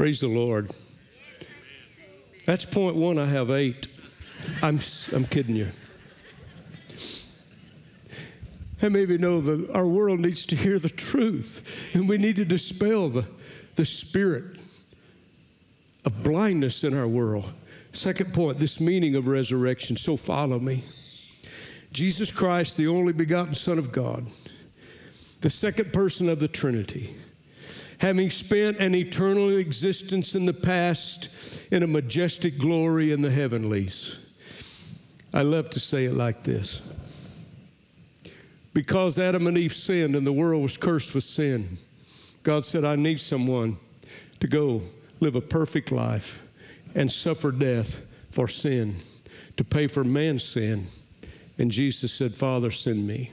Praise 0.00 0.20
the 0.20 0.28
Lord. 0.28 0.72
That's 2.46 2.64
point 2.64 2.96
one. 2.96 3.18
I 3.18 3.26
have 3.26 3.50
eight. 3.50 3.86
I'm, 4.62 4.80
I'm 5.12 5.26
kidding 5.26 5.54
you. 5.54 5.68
And 8.80 8.94
maybe 8.94 9.18
know 9.18 9.42
that 9.42 9.70
our 9.72 9.86
world 9.86 10.20
needs 10.20 10.46
to 10.46 10.56
hear 10.56 10.78
the 10.78 10.88
truth, 10.88 11.90
and 11.92 12.08
we 12.08 12.16
need 12.16 12.36
to 12.36 12.46
dispel 12.46 13.10
the, 13.10 13.26
the 13.74 13.84
spirit 13.84 14.62
of 16.06 16.22
blindness 16.22 16.82
in 16.82 16.96
our 16.96 17.06
world. 17.06 17.52
Second 17.92 18.32
point 18.32 18.58
this 18.58 18.80
meaning 18.80 19.16
of 19.16 19.28
resurrection. 19.28 19.98
So 19.98 20.16
follow 20.16 20.58
me. 20.58 20.82
Jesus 21.92 22.32
Christ, 22.32 22.78
the 22.78 22.88
only 22.88 23.12
begotten 23.12 23.52
Son 23.52 23.78
of 23.78 23.92
God, 23.92 24.28
the 25.42 25.50
second 25.50 25.92
person 25.92 26.30
of 26.30 26.40
the 26.40 26.48
Trinity 26.48 27.14
having 28.00 28.30
spent 28.30 28.78
an 28.78 28.94
eternal 28.94 29.56
existence 29.56 30.34
in 30.34 30.46
the 30.46 30.54
past 30.54 31.60
in 31.70 31.82
a 31.82 31.86
majestic 31.86 32.58
glory 32.58 33.12
in 33.12 33.20
the 33.20 33.30
heavenlies. 33.30 34.18
I 35.34 35.42
love 35.42 35.70
to 35.70 35.80
say 35.80 36.06
it 36.06 36.14
like 36.14 36.42
this 36.42 36.80
because 38.72 39.18
Adam 39.18 39.46
and 39.46 39.58
Eve 39.58 39.74
sinned 39.74 40.16
and 40.16 40.26
the 40.26 40.32
world 40.32 40.62
was 40.62 40.76
cursed 40.76 41.14
with 41.14 41.24
sin, 41.24 41.76
God 42.42 42.64
said, 42.64 42.84
I 42.84 42.96
need 42.96 43.20
someone 43.20 43.76
to 44.38 44.46
go 44.46 44.82
live 45.20 45.36
a 45.36 45.40
perfect 45.40 45.92
life 45.92 46.42
and 46.94 47.10
suffer 47.10 47.52
death 47.52 48.00
for 48.30 48.48
sin, 48.48 48.94
to 49.56 49.64
pay 49.64 49.86
for 49.86 50.04
man's 50.04 50.44
sin. 50.44 50.86
And 51.58 51.70
Jesus 51.70 52.12
said, 52.12 52.32
Father, 52.32 52.70
send 52.70 53.06
me. 53.06 53.32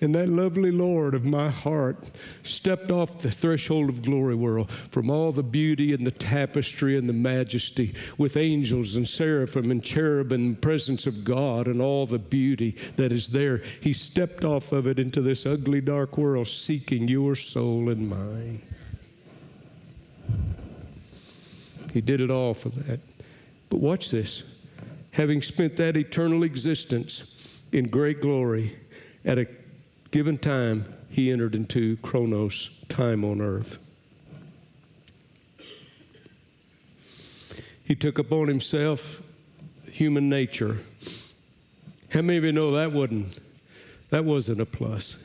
And 0.00 0.14
that 0.14 0.28
lovely 0.28 0.70
Lord 0.70 1.14
of 1.14 1.24
my 1.24 1.50
heart 1.50 2.10
stepped 2.42 2.90
off 2.90 3.18
the 3.18 3.30
threshold 3.30 3.88
of 3.88 4.02
glory 4.02 4.34
world 4.34 4.70
from 4.70 5.10
all 5.10 5.32
the 5.32 5.42
beauty 5.42 5.92
and 5.92 6.06
the 6.06 6.10
tapestry 6.10 6.96
and 6.96 7.08
the 7.08 7.12
majesty 7.12 7.94
with 8.18 8.36
angels 8.36 8.96
and 8.96 9.08
seraphim 9.08 9.70
and 9.70 9.82
cherubim 9.82 10.44
and 10.44 10.62
presence 10.62 11.06
of 11.06 11.24
God 11.24 11.66
and 11.66 11.80
all 11.80 12.06
the 12.06 12.18
beauty 12.18 12.76
that 12.96 13.12
is 13.12 13.30
there. 13.30 13.58
He 13.80 13.92
stepped 13.92 14.44
off 14.44 14.72
of 14.72 14.86
it 14.86 14.98
into 14.98 15.20
this 15.20 15.46
ugly, 15.46 15.80
dark 15.80 16.16
world 16.16 16.48
seeking 16.48 17.08
your 17.08 17.34
soul 17.34 17.88
and 17.88 18.08
mine. 18.08 18.62
He 21.92 22.00
did 22.00 22.20
it 22.20 22.30
all 22.30 22.54
for 22.54 22.68
that. 22.70 23.00
But 23.68 23.80
watch 23.80 24.10
this. 24.10 24.42
Having 25.12 25.42
spent 25.42 25.76
that 25.76 25.96
eternal 25.96 26.42
existence 26.42 27.58
in 27.72 27.88
great 27.88 28.20
glory 28.20 28.78
at 29.24 29.38
a 29.38 29.46
given 30.10 30.38
time, 30.38 30.92
he 31.08 31.30
entered 31.30 31.54
into 31.54 31.96
chronos, 31.98 32.70
time 32.88 33.24
on 33.24 33.40
earth. 33.40 33.78
He 37.84 37.94
took 37.94 38.18
upon 38.18 38.48
himself 38.48 39.22
human 39.90 40.28
nature. 40.28 40.78
How 42.10 42.22
many 42.22 42.38
of 42.38 42.44
you 42.44 42.52
know 42.52 42.72
that 42.72 42.92
wasn't, 42.92 43.40
that 44.10 44.24
wasn't 44.24 44.60
a 44.60 44.66
plus? 44.66 45.18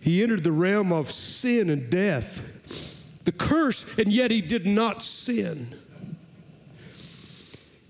He 0.00 0.22
entered 0.22 0.44
the 0.44 0.52
realm 0.52 0.92
of 0.92 1.10
sin 1.10 1.70
and 1.70 1.88
death, 1.88 2.42
the 3.24 3.32
curse, 3.32 3.86
and 3.96 4.12
yet 4.12 4.30
he 4.30 4.42
did 4.42 4.66
not 4.66 5.02
sin. 5.02 5.74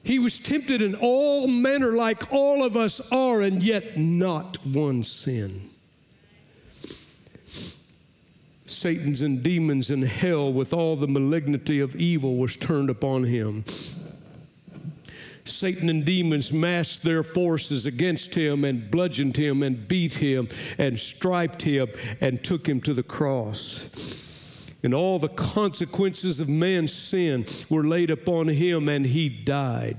He 0.04 0.18
was 0.18 0.38
tempted 0.38 0.82
in 0.82 0.94
all 0.94 1.48
manner 1.48 1.92
like 1.92 2.30
all 2.30 2.62
of 2.62 2.76
us 2.76 3.00
are, 3.10 3.40
and 3.40 3.62
yet 3.62 3.96
not 3.98 4.64
one 4.66 5.02
sin. 5.02 5.70
Satan's 8.66 9.22
and 9.22 9.42
demons 9.42 9.88
in 9.88 10.02
hell 10.02 10.52
with 10.52 10.74
all 10.74 10.96
the 10.96 11.08
malignity 11.08 11.80
of 11.80 11.96
evil 11.96 12.36
was 12.36 12.54
turned 12.54 12.90
upon 12.90 13.24
him. 13.24 13.64
Satan 15.46 15.88
and 15.88 16.04
demons 16.04 16.52
massed 16.52 17.02
their 17.02 17.22
forces 17.22 17.86
against 17.86 18.34
him 18.34 18.64
and 18.64 18.90
bludgeoned 18.90 19.36
him 19.36 19.62
and 19.62 19.88
beat 19.88 20.14
him 20.14 20.48
and 20.78 20.98
striped 20.98 21.62
him 21.62 21.88
and 22.20 22.42
took 22.44 22.66
him 22.66 22.80
to 22.82 22.94
the 22.94 23.02
cross 23.02 24.23
and 24.84 24.92
all 24.92 25.18
the 25.18 25.28
consequences 25.28 26.40
of 26.40 26.48
man's 26.48 26.92
sin 26.92 27.46
were 27.70 27.82
laid 27.82 28.10
upon 28.10 28.48
him, 28.48 28.86
and 28.88 29.06
he 29.06 29.30
died. 29.30 29.96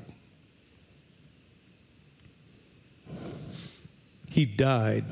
He 4.29 4.45
died. 4.45 5.05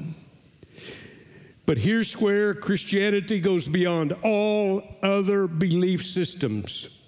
But 1.65 1.79
here's 1.79 2.13
where 2.21 2.53
Christianity 2.53 3.39
goes 3.39 3.67
beyond 3.67 4.11
all 4.21 4.83
other 5.01 5.47
belief 5.47 6.05
systems. 6.05 7.01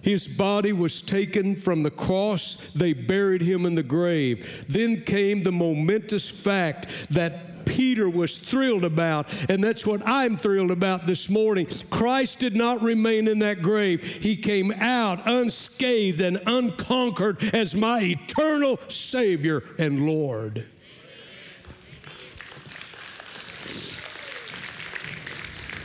His 0.00 0.28
body 0.28 0.72
was 0.72 1.02
taken 1.02 1.56
from 1.56 1.82
the 1.82 1.90
cross. 1.90 2.56
They 2.74 2.92
buried 2.92 3.42
him 3.42 3.66
in 3.66 3.74
the 3.74 3.82
grave. 3.82 4.64
Then 4.68 5.02
came 5.02 5.42
the 5.42 5.52
momentous 5.52 6.30
fact 6.30 7.08
that 7.10 7.49
Peter 7.70 8.10
was 8.10 8.36
thrilled 8.36 8.84
about, 8.84 9.32
and 9.48 9.62
that's 9.62 9.86
what 9.86 10.04
I'm 10.04 10.36
thrilled 10.36 10.72
about 10.72 11.06
this 11.06 11.30
morning. 11.30 11.68
Christ 11.88 12.40
did 12.40 12.56
not 12.56 12.82
remain 12.82 13.28
in 13.28 13.38
that 13.38 13.62
grave, 13.62 14.02
He 14.02 14.36
came 14.36 14.72
out 14.72 15.22
unscathed 15.24 16.20
and 16.20 16.40
unconquered 16.46 17.42
as 17.54 17.76
my 17.76 18.00
eternal 18.00 18.80
Savior 18.88 19.62
and 19.78 20.04
Lord. 20.04 20.66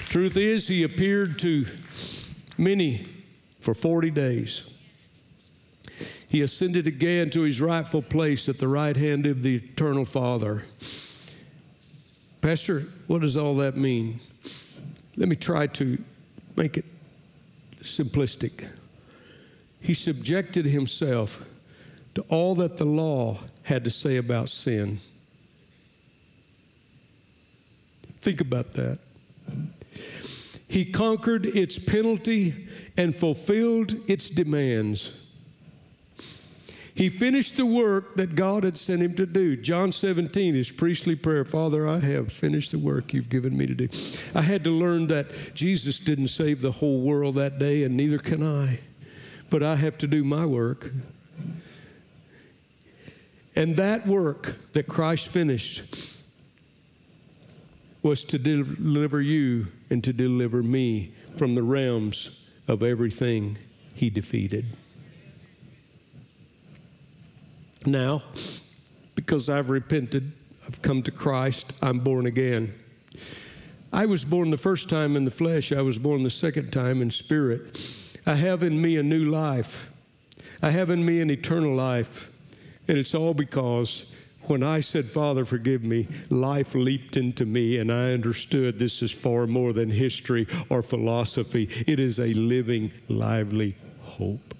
Truth 0.09 0.37
is, 0.37 0.67
He 0.67 0.81
appeared 0.81 1.37
to 1.39 1.67
many 2.57 3.05
for 3.59 3.75
40 3.75 4.09
days. 4.09 4.71
He 6.27 6.41
ascended 6.41 6.87
again 6.87 7.29
to 7.29 7.41
his 7.41 7.61
rightful 7.61 8.01
place 8.01 8.49
at 8.49 8.57
the 8.57 8.67
right 8.67 8.97
hand 8.97 9.27
of 9.27 9.43
the 9.43 9.57
eternal 9.57 10.03
Father. 10.03 10.63
Pastor, 12.45 12.81
what 13.07 13.21
does 13.21 13.37
all 13.37 13.55
that 13.55 13.75
mean? 13.75 14.19
Let 15.17 15.29
me 15.29 15.35
try 15.35 15.65
to 15.65 15.97
make 16.55 16.77
it 16.77 16.85
simplistic. 17.81 18.69
He 19.81 19.95
subjected 19.95 20.67
himself 20.67 21.43
to 22.13 22.21
all 22.29 22.53
that 22.53 22.77
the 22.77 22.85
law 22.85 23.39
had 23.63 23.83
to 23.85 23.89
say 23.89 24.17
about 24.17 24.49
sin. 24.49 24.99
Think 28.21 28.41
about 28.41 28.75
that. 28.75 28.99
He 30.67 30.85
conquered 30.85 31.47
its 31.47 31.79
penalty 31.79 32.67
and 32.95 33.15
fulfilled 33.15 33.95
its 34.07 34.29
demands. 34.29 35.25
He 36.95 37.09
finished 37.09 37.57
the 37.57 37.65
work 37.65 38.15
that 38.15 38.35
God 38.35 38.63
had 38.63 38.77
sent 38.77 39.01
him 39.01 39.15
to 39.15 39.25
do. 39.25 39.57
John 39.57 39.91
17, 39.91 40.55
his 40.55 40.71
priestly 40.71 41.13
prayer 41.15 41.43
Father, 41.43 41.85
I 41.85 41.99
have 41.99 42.31
finished 42.31 42.71
the 42.71 42.79
work 42.79 43.13
you've 43.13 43.29
given 43.29 43.57
me 43.57 43.65
to 43.67 43.75
do. 43.75 43.89
I 44.33 44.41
had 44.41 44.63
to 44.63 44.69
learn 44.69 45.07
that 45.07 45.53
Jesus 45.53 45.99
didn't 45.99 46.29
save 46.29 46.61
the 46.61 46.71
whole 46.71 47.01
world 47.01 47.35
that 47.35 47.59
day, 47.59 47.83
and 47.83 47.97
neither 47.97 48.17
can 48.17 48.41
I. 48.41 48.79
But 49.49 49.61
I 49.61 49.75
have 49.75 49.97
to 49.99 50.07
do 50.07 50.23
my 50.23 50.45
work. 50.45 50.93
And 53.57 53.75
that 53.75 54.07
work 54.07 54.55
that 54.71 54.87
Christ 54.87 55.27
finished 55.27 56.13
was 58.01 58.23
to 58.23 58.37
deliver 58.37 59.21
you 59.21 59.67
and 59.89 60.01
to 60.05 60.13
deliver 60.13 60.63
me 60.63 61.11
from 61.35 61.55
the 61.55 61.63
realms 61.63 62.45
of 62.69 62.83
everything 62.83 63.57
he 63.93 64.09
defeated. 64.09 64.65
Now, 67.85 68.23
because 69.13 69.49
I've 69.49 69.69
repented, 69.69 70.31
I've 70.67 70.81
come 70.81 71.03
to 71.03 71.11
Christ, 71.11 71.73
I'm 71.81 71.99
born 71.99 72.25
again. 72.25 72.73
I 73.93 74.05
was 74.07 74.25
born 74.25 74.49
the 74.49 74.57
first 74.57 74.89
time 74.89 75.15
in 75.15 75.25
the 75.25 75.31
flesh, 75.31 75.71
I 75.71 75.81
was 75.81 75.97
born 75.97 76.23
the 76.23 76.29
second 76.29 76.71
time 76.71 77.01
in 77.01 77.11
spirit. 77.11 77.79
I 78.25 78.35
have 78.35 78.63
in 78.63 78.81
me 78.81 78.97
a 78.97 79.03
new 79.03 79.25
life, 79.29 79.91
I 80.61 80.71
have 80.71 80.89
in 80.89 81.05
me 81.05 81.21
an 81.21 81.29
eternal 81.29 81.75
life. 81.75 82.31
And 82.87 82.97
it's 82.97 83.15
all 83.15 83.33
because 83.33 84.11
when 84.43 84.63
I 84.63 84.79
said, 84.79 85.05
Father, 85.05 85.45
forgive 85.45 85.83
me, 85.83 86.07
life 86.29 86.75
leaped 86.75 87.17
into 87.17 87.45
me, 87.45 87.77
and 87.77 87.91
I 87.91 88.13
understood 88.13 88.77
this 88.77 89.01
is 89.01 89.11
far 89.11 89.47
more 89.47 89.73
than 89.73 89.89
history 89.89 90.47
or 90.69 90.83
philosophy. 90.83 91.69
It 91.87 91.99
is 91.99 92.19
a 92.19 92.33
living, 92.33 92.91
lively 93.07 93.75
hope. 94.01 94.54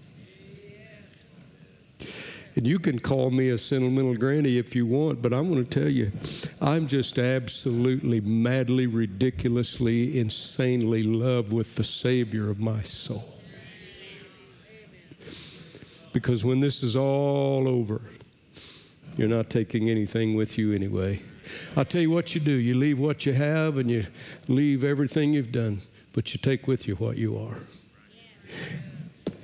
And 2.56 2.66
you 2.66 2.80
can 2.80 3.00
call 3.00 3.32
me 3.32 3.50
a 3.50 3.58
sentimental 3.58 4.16
granny 4.16 4.58
if 4.58 4.76
you 4.76 4.86
want, 4.86 5.22
but 5.22 5.34
I'm 5.34 5.52
going 5.52 5.66
to 5.66 5.80
tell 5.80 5.90
you, 5.90 6.14
I'm 6.62 6.88
just 6.88 7.20
absolutely, 7.20 8.22
madly, 8.22 8.88
ridiculously, 8.88 10.18
insanely 10.18 11.02
in 11.02 11.20
love 11.20 11.52
with 11.52 11.76
the 11.76 11.84
Savior 11.84 12.50
of 12.50 12.60
my 12.60 12.82
soul. 12.82 13.28
Because 16.14 16.46
when 16.46 16.62
this 16.62 16.82
is 16.82 16.96
all 16.96 17.68
over, 17.68 18.02
you're 19.18 19.28
not 19.28 19.50
taking 19.50 19.90
anything 19.90 20.36
with 20.36 20.58
you 20.58 20.72
anyway. 20.72 21.22
I'll 21.76 21.84
tell 21.84 22.02
you 22.02 22.10
what 22.10 22.36
you 22.36 22.42
do 22.42 22.52
you 22.52 22.74
leave 22.76 23.00
what 23.00 23.26
you 23.26 23.34
have 23.34 23.78
and 23.78 23.92
you 23.92 24.06
leave 24.48 24.84
everything 24.84 25.34
you've 25.34 25.52
done, 25.52 25.82
but 26.14 26.34
you 26.34 26.40
take 26.42 26.68
with 26.68 26.88
you 26.88 26.96
what 26.96 27.18
you 27.18 27.38
are. 27.38 27.58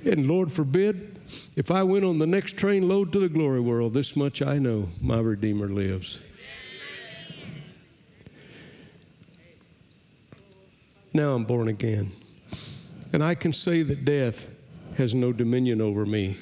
And 0.04 0.26
Lord 0.26 0.50
forbid, 0.50 1.20
if 1.54 1.70
I 1.70 1.82
went 1.82 2.04
on 2.04 2.18
the 2.18 2.26
next 2.26 2.56
train 2.56 2.88
load 2.88 3.12
to 3.12 3.18
the 3.18 3.28
glory 3.28 3.60
world, 3.60 3.94
this 3.94 4.16
much 4.16 4.40
I 4.40 4.58
know 4.58 4.88
my 5.00 5.18
Redeemer 5.18 5.68
lives. 5.68 6.20
Now 11.12 11.34
I'm 11.34 11.44
born 11.44 11.68
again. 11.68 12.12
And 13.12 13.22
I 13.22 13.34
can 13.34 13.52
say 13.52 13.82
that 13.82 14.04
death 14.04 14.48
has 14.96 15.14
no 15.14 15.32
dominion 15.32 15.82
over 15.82 16.06
me. 16.06 16.36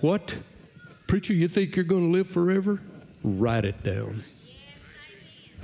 What? 0.00 0.38
Preacher, 1.06 1.32
you 1.32 1.46
think 1.46 1.76
you're 1.76 1.84
going 1.84 2.06
to 2.06 2.10
live 2.10 2.28
forever? 2.28 2.80
Write 3.22 3.64
it 3.64 3.84
down. 3.84 4.22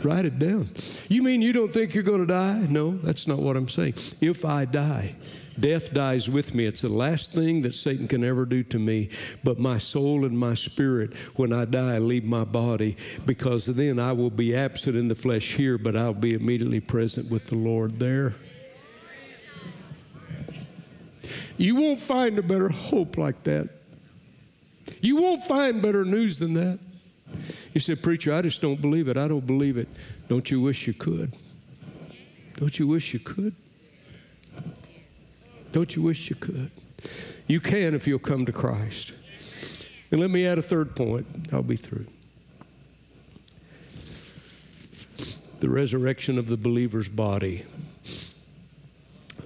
Write 0.03 0.25
it 0.25 0.39
down. 0.39 0.69
You 1.09 1.23
mean 1.23 1.43
you 1.43 1.53
don't 1.53 1.73
think 1.73 1.95
you're 1.95 2.05
going 2.05 2.21
to 2.21 2.27
die? 2.27 2.67
No, 2.69 2.93
that's 2.93 3.27
not 3.27 3.39
what 3.39 3.57
I'm 3.57 3.69
saying. 3.69 3.95
If 4.21 4.45
I 4.45 4.65
die, 4.65 5.17
death 5.61 5.93
dies 5.93 6.29
with 6.29 6.55
me. 6.55 6.67
It's 6.67 6.83
the 6.83 6.89
last 6.89 7.33
thing 7.33 7.63
that 7.63 7.75
Satan 7.75 8.09
can 8.09 8.25
ever 8.25 8.45
do 8.45 8.63
to 8.65 8.79
me. 8.79 9.11
But 9.45 9.59
my 9.59 9.79
soul 9.79 10.25
and 10.25 10.39
my 10.39 10.55
spirit, 10.55 11.17
when 11.37 11.53
I 11.53 11.65
die, 11.65 11.99
leave 11.99 12.25
my 12.25 12.45
body 12.45 12.97
because 13.27 13.67
then 13.67 13.99
I 13.99 14.13
will 14.13 14.31
be 14.31 14.55
absent 14.55 14.97
in 14.97 15.09
the 15.09 15.15
flesh 15.15 15.55
here, 15.55 15.79
but 15.79 15.97
I'll 15.97 16.15
be 16.15 16.35
immediately 16.35 16.81
present 16.81 17.31
with 17.31 17.47
the 17.47 17.57
Lord 17.57 17.99
there. 17.99 18.35
You 21.57 21.77
won't 21.77 21.99
find 21.99 22.39
a 22.39 22.43
better 22.43 22.71
hope 22.71 23.19
like 23.19 23.43
that. 23.45 23.69
You 25.01 25.17
won't 25.17 25.45
find 25.45 25.83
better 25.83 26.05
news 26.05 26.39
than 26.39 26.55
that. 26.55 26.79
You 27.75 27.81
said, 27.81 28.03
Preacher, 28.03 28.33
I 28.33 28.43
just 28.43 28.61
don't 28.61 28.81
believe 28.81 29.09
it. 29.09 29.17
I 29.17 29.29
don't 29.29 29.47
believe 29.47 29.77
it. 29.77 29.89
Don't 30.29 30.51
you 30.51 30.61
wish 30.61 30.87
you 30.87 30.95
could? 30.95 31.35
Don't 32.57 32.79
you 32.79 32.87
wish 32.87 33.13
you 33.13 33.21
could? 33.21 33.55
Don't 35.73 35.95
you 35.95 36.03
wish 36.03 36.31
you 36.31 36.37
could? 36.37 36.71
You 37.47 37.61
can 37.61 37.95
if 37.95 38.07
you'll 38.07 38.19
come 38.19 38.47
to 38.47 38.53
Christ. 38.53 39.13
And 40.11 40.21
let 40.21 40.31
me 40.31 40.47
add 40.47 40.59
a 40.59 40.63
third 40.63 40.97
point. 40.97 41.27
I'll 41.53 41.63
be 41.63 41.77
through. 41.77 42.07
The 45.61 45.69
resurrection 45.69 46.39
of 46.39 46.49
the 46.49 46.57
believer's 46.57 47.09
body. 47.09 47.65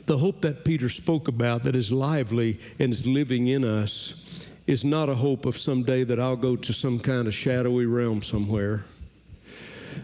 The 0.07 0.19
hope 0.19 0.43
that 0.43 0.65
Peter 0.65 0.89
spoke 0.89 1.29
about 1.29 1.65
that 1.65 1.75
is 1.75 1.91
lively 1.91 2.61
and 2.79 2.93
is 2.93 3.07
living 3.07 3.49
in 3.49 3.65
us 3.65 4.49
is 4.67 4.85
not 4.85 5.09
a 5.09 5.15
hope 5.15 5.45
of 5.45 5.57
someday 5.59 6.05
that 6.05 6.19
I'll 6.19 6.37
go 6.37 6.57
to 6.57 6.73
some 6.73 6.99
kind 6.99 7.27
of 7.27 7.35
shadowy 7.35 7.87
realm 7.87 8.23
somewhere, 8.23 8.85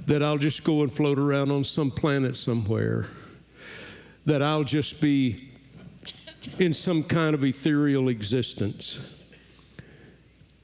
that 0.07 0.23
I'll 0.23 0.39
just 0.39 0.65
go 0.65 0.83
and 0.83 0.93
float 0.93 1.19
around 1.19 1.51
on 1.51 1.65
some 1.65 1.91
planet 1.91 2.37
somewhere, 2.37 3.07
that 4.27 4.43
I'll 4.43 4.65
just 4.65 5.01
be 5.01 5.50
in 6.59 6.73
some 6.73 7.03
kind 7.03 7.35
of 7.35 7.45
ethereal 7.45 8.09
existence. 8.09 8.99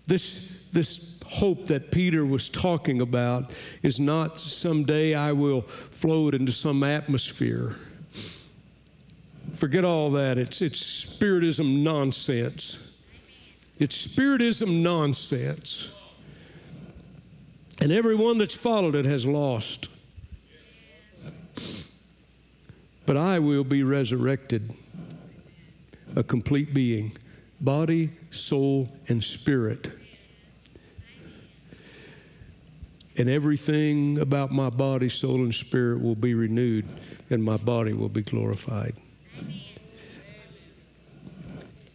This, 0.07 0.63
this 0.73 1.17
hope 1.27 1.67
that 1.67 1.91
Peter 1.91 2.25
was 2.25 2.49
talking 2.49 3.01
about 3.01 3.51
is 3.83 3.99
not 3.99 4.39
someday 4.39 5.15
I 5.15 5.33
will 5.33 5.63
float 5.63 6.35
into 6.35 6.53
some 6.53 6.83
atmosphere. 6.83 7.77
Forget 9.55 9.85
all 9.85 10.11
that. 10.13 10.39
It's, 10.39 10.61
it's 10.63 10.79
spiritism 10.79 11.83
nonsense. 11.83 12.93
It's 13.79 13.97
spiritism 13.97 14.83
nonsense. 14.83 15.91
And 17.81 17.93
everyone 17.93 18.39
that's 18.39 18.55
followed 18.55 18.95
it 18.95 19.05
has 19.05 19.27
lost. 19.27 19.89
But 23.05 23.17
I 23.17 23.39
will 23.39 23.65
be 23.65 23.83
resurrected, 23.83 24.73
a 26.17 26.25
complete 26.25 26.75
being, 26.75 27.13
body, 27.61 28.11
soul, 28.31 28.89
and 29.07 29.23
spirit. 29.23 29.91
And 33.19 33.29
everything 33.29 34.19
about 34.19 34.51
my 34.51 34.71
body, 34.71 35.09
soul, 35.09 35.37
and 35.37 35.55
spirit 35.55 36.03
will 36.03 36.17
be 36.17 36.35
renewed, 36.35 36.87
and 37.31 37.45
my 37.45 37.57
body 37.57 37.93
will 37.93 38.09
be 38.09 38.23
glorified. 38.23 38.95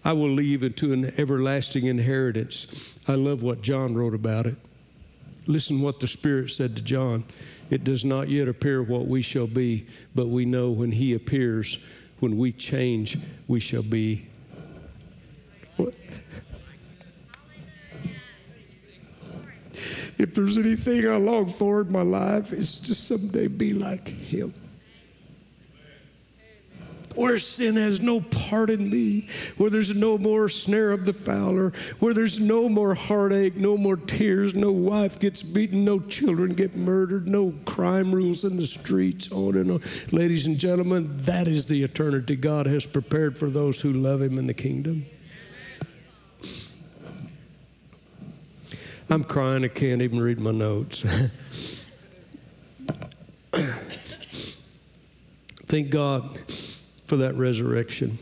I 0.03 0.13
will 0.13 0.31
leave 0.31 0.63
into 0.63 0.93
an 0.93 1.13
everlasting 1.19 1.86
inheritance. 1.86 2.97
I 3.07 3.15
love 3.15 3.43
what 3.43 3.62
John 3.62 3.93
wrote 3.93 4.15
about 4.15 4.47
it. 4.47 4.55
Listen 5.45 5.81
what 5.81 5.99
the 5.99 6.07
Spirit 6.07 6.49
said 6.51 6.75
to 6.75 6.81
John. 6.81 7.23
It 7.69 7.84
does 7.84 8.03
not 8.03 8.29
yet 8.29 8.47
appear 8.47 8.81
what 8.81 9.07
we 9.07 9.21
shall 9.21 9.47
be, 9.47 9.88
but 10.15 10.27
we 10.27 10.45
know 10.45 10.71
when 10.71 10.91
He 10.91 11.13
appears, 11.13 11.79
when 12.21 12.38
we 12.38 12.51
change, 12.51 13.17
we 13.47 13.60
shall 13.60 13.84
be. 13.84 14.27
If 20.17 20.36
there's 20.36 20.57
anything 20.60 21.07
I 21.10 21.15
long 21.15 21.47
for 21.47 21.81
in 21.81 21.91
my 21.91 22.03
life, 22.03 22.53
it's 22.53 22.77
to 22.81 22.93
someday 22.93 23.47
be 23.47 23.73
like 23.73 24.07
Him 24.07 24.53
where 27.15 27.38
sin 27.38 27.76
has 27.76 28.00
no 28.00 28.21
part 28.21 28.69
in 28.69 28.89
me, 28.89 29.28
where 29.58 29.69
there's 29.69 29.93
no 29.95 30.17
more 30.17 30.50
snare 30.50 30.91
of 30.91 31.06
the 31.06 31.13
fowler, 31.13 31.71
where 32.00 32.13
there's 32.13 32.39
no 32.39 32.69
more 32.69 32.93
heartache, 32.93 33.56
no 33.56 33.78
more 33.78 33.97
tears, 33.97 34.56
no 34.56 34.71
wife 34.71 35.19
gets 35.19 35.43
beaten, 35.43 35.84
no 35.84 36.00
children 36.00 36.54
get 36.54 36.76
murdered, 36.76 37.28
no 37.28 37.53
crime 37.66 38.14
rules 38.14 38.43
in 38.43 38.57
the 38.57 38.68
streets, 38.68 39.32
on 39.32 39.55
and 39.55 39.72
on. 39.72 39.82
Ladies 40.12 40.45
and 40.47 40.57
gentlemen, 40.57 41.18
that 41.18 41.47
is 41.47 41.66
the 41.66 41.84
eternity 41.84 42.36
God 42.36 42.66
has 42.66 42.86
prepared 42.86 43.38
for 43.38 43.49
those 43.49 43.82
who 43.82 43.91
love 43.91 44.22
Him 44.22 44.38
in 44.38 44.47
the 44.47 44.53
kingdom. 44.53 45.05
I'm 49.09 49.24
crying, 49.26 49.66
I 49.66 49.68
can't 49.68 50.01
even 50.01 50.22
read 50.22 50.39
my 50.39 50.51
notes. 50.51 51.03
Thank 55.66 55.89
God 55.89 56.38
for 57.12 57.18
that 57.18 57.36
resurrection. 57.36 58.18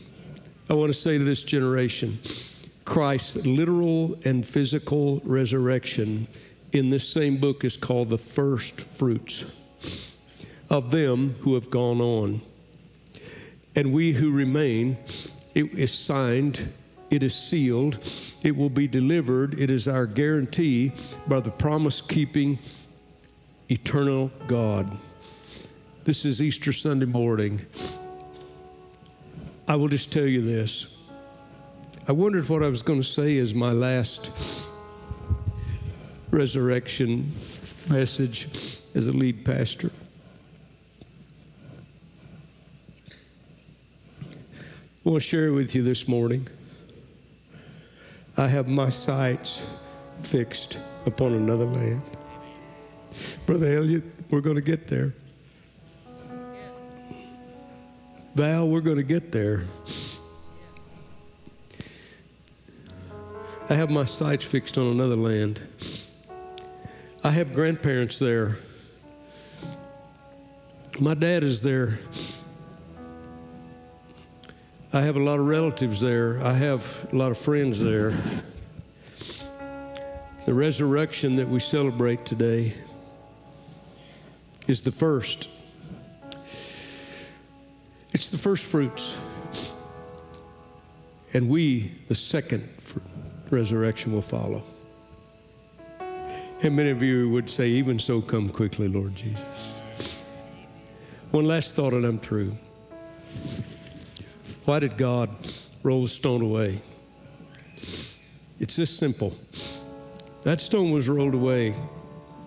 I 0.68 0.74
want 0.74 0.92
to 0.92 0.98
say 0.98 1.16
to 1.16 1.22
this 1.22 1.44
generation 1.44 2.18
Christ's 2.84 3.46
literal 3.46 4.18
and 4.24 4.44
physical 4.44 5.20
resurrection 5.22 6.26
in 6.72 6.90
this 6.90 7.08
same 7.08 7.36
book 7.36 7.62
is 7.62 7.76
called 7.76 8.10
the 8.10 8.18
first 8.18 8.80
fruits 8.80 9.44
of 10.70 10.90
them 10.90 11.36
who 11.42 11.54
have 11.54 11.70
gone 11.70 12.00
on. 12.00 12.40
And 13.76 13.92
we 13.92 14.10
who 14.12 14.32
remain, 14.32 14.98
it 15.54 15.72
is 15.72 15.92
signed, 15.92 16.72
it 17.10 17.22
is 17.22 17.32
sealed, 17.32 18.04
it 18.42 18.56
will 18.56 18.70
be 18.70 18.88
delivered. 18.88 19.56
It 19.56 19.70
is 19.70 19.86
our 19.86 20.04
guarantee 20.04 20.90
by 21.28 21.38
the 21.38 21.52
promise 21.52 22.00
keeping 22.00 22.58
eternal 23.68 24.32
God. 24.48 24.98
This 26.02 26.24
is 26.24 26.42
Easter 26.42 26.72
Sunday 26.72 27.06
morning. 27.06 27.64
I 29.70 29.76
will 29.76 29.86
just 29.86 30.12
tell 30.12 30.26
you 30.26 30.42
this. 30.42 30.98
I 32.08 32.10
wondered 32.10 32.48
what 32.48 32.64
I 32.64 32.66
was 32.66 32.82
going 32.82 33.00
to 33.00 33.06
say 33.06 33.38
as 33.38 33.54
my 33.54 33.70
last 33.70 34.32
resurrection 36.32 37.32
message 37.88 38.48
as 38.96 39.06
a 39.06 39.12
lead 39.12 39.44
pastor. 39.44 39.92
I 44.20 44.24
want 45.04 45.22
to 45.22 45.28
share 45.28 45.52
with 45.52 45.72
you 45.76 45.84
this 45.84 46.08
morning. 46.08 46.48
I 48.36 48.48
have 48.48 48.66
my 48.66 48.90
sights 48.90 49.64
fixed 50.24 50.80
upon 51.06 51.32
another 51.34 51.66
land. 51.66 52.02
Brother 53.46 53.72
Elliot, 53.72 54.02
we're 54.30 54.40
going 54.40 54.56
to 54.56 54.62
get 54.62 54.88
there. 54.88 55.14
Val, 58.34 58.68
we're 58.68 58.80
going 58.80 58.96
to 58.96 59.02
get 59.02 59.32
there. 59.32 59.64
I 63.68 63.74
have 63.74 63.90
my 63.90 64.04
sights 64.04 64.44
fixed 64.44 64.78
on 64.78 64.86
another 64.86 65.16
land. 65.16 65.60
I 67.24 67.32
have 67.32 67.52
grandparents 67.52 68.18
there. 68.18 68.56
My 71.00 71.14
dad 71.14 71.42
is 71.42 71.62
there. 71.62 71.98
I 74.92 75.00
have 75.00 75.16
a 75.16 75.20
lot 75.20 75.40
of 75.40 75.46
relatives 75.46 76.00
there. 76.00 76.40
I 76.44 76.52
have 76.52 77.08
a 77.12 77.16
lot 77.16 77.32
of 77.32 77.38
friends 77.38 77.82
there. 77.82 78.14
The 80.46 80.54
resurrection 80.54 81.36
that 81.36 81.48
we 81.48 81.58
celebrate 81.58 82.24
today 82.24 82.74
is 84.68 84.82
the 84.82 84.92
first. 84.92 85.48
The 88.30 88.38
first 88.38 88.64
fruits. 88.64 89.16
And 91.34 91.48
we, 91.48 91.92
the 92.06 92.14
second 92.14 92.68
resurrection, 93.50 94.12
will 94.12 94.22
follow. 94.22 94.62
And 96.62 96.76
many 96.76 96.90
of 96.90 97.02
you 97.02 97.28
would 97.30 97.50
say, 97.50 97.68
Even 97.70 97.98
so, 97.98 98.20
come 98.20 98.48
quickly, 98.48 98.86
Lord 98.86 99.16
Jesus. 99.16 99.74
One 101.32 101.44
last 101.44 101.74
thought, 101.74 101.92
and 101.92 102.04
I'm 102.04 102.18
through. 102.18 102.52
Why 104.64 104.78
did 104.78 104.96
God 104.96 105.30
roll 105.82 106.02
the 106.02 106.08
stone 106.08 106.42
away? 106.42 106.80
It's 108.60 108.76
this 108.76 108.96
simple. 108.96 109.34
That 110.42 110.60
stone 110.60 110.92
was 110.92 111.08
rolled 111.08 111.34
away 111.34 111.74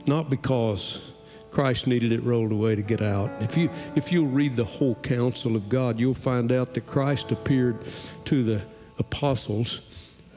not 0.05 0.29
because 0.29 1.12
Christ 1.53 1.85
needed 1.85 2.11
it 2.11 2.23
rolled 2.23 2.51
away 2.51 2.75
to 2.75 2.81
get 2.81 3.03
out. 3.03 3.29
If 3.39 3.55
you 3.55 3.69
if 3.95 4.11
you'll 4.11 4.25
read 4.25 4.55
the 4.55 4.65
whole 4.65 4.95
counsel 4.95 5.55
of 5.55 5.69
God, 5.69 5.99
you'll 5.99 6.15
find 6.15 6.51
out 6.51 6.73
that 6.73 6.87
Christ 6.87 7.31
appeared 7.31 7.77
to 8.25 8.43
the 8.43 8.65
apostles 8.97 9.81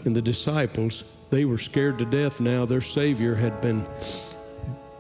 and 0.05 0.15
the 0.15 0.21
disciples. 0.21 1.05
They 1.31 1.47
were 1.47 1.57
scared 1.57 1.99
to 1.99 2.05
death 2.05 2.39
now 2.39 2.67
their 2.67 2.83
savior 2.83 3.35
had 3.35 3.63
been 3.63 3.87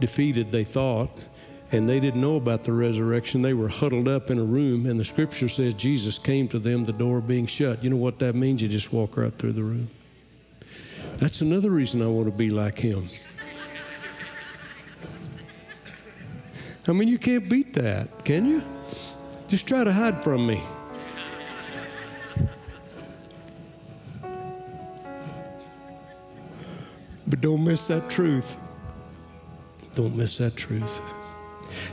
defeated, 0.00 0.50
they 0.50 0.64
thought, 0.64 1.10
and 1.70 1.86
they 1.86 2.00
didn't 2.00 2.22
know 2.22 2.36
about 2.36 2.62
the 2.62 2.72
resurrection. 2.72 3.42
They 3.42 3.54
were 3.54 3.68
huddled 3.68 4.08
up 4.08 4.30
in 4.30 4.38
a 4.38 4.44
room 4.44 4.86
and 4.86 4.98
the 4.98 5.04
scripture 5.04 5.50
says 5.50 5.74
Jesus 5.74 6.18
came 6.18 6.48
to 6.48 6.58
them 6.58 6.86
the 6.86 6.94
door 6.94 7.20
being 7.20 7.46
shut. 7.46 7.84
You 7.84 7.90
know 7.90 7.96
what 7.96 8.18
that 8.20 8.34
means? 8.34 8.62
You 8.62 8.68
just 8.68 8.90
walk 8.90 9.18
right 9.18 9.34
through 9.34 9.52
the 9.52 9.62
room. 9.62 9.90
That's 11.18 11.42
another 11.42 11.70
reason 11.70 12.00
I 12.00 12.06
want 12.06 12.26
to 12.26 12.32
be 12.32 12.48
like 12.48 12.78
him. 12.78 13.08
I 16.89 16.93
mean, 16.93 17.09
you 17.09 17.18
can't 17.18 17.49
beat 17.49 17.72
that, 17.74 18.24
can 18.24 18.47
you? 18.47 18.62
Just 19.49 19.66
try 19.66 19.82
to 19.82 19.93
hide 19.93 20.22
from 20.22 20.47
me. 20.47 20.62
But 27.26 27.41
don't 27.41 27.64
miss 27.64 27.89
that 27.89 28.09
truth. 28.09 28.57
Don't 29.97 30.14
miss 30.16 30.39
that 30.39 30.57
truth. 30.57 31.01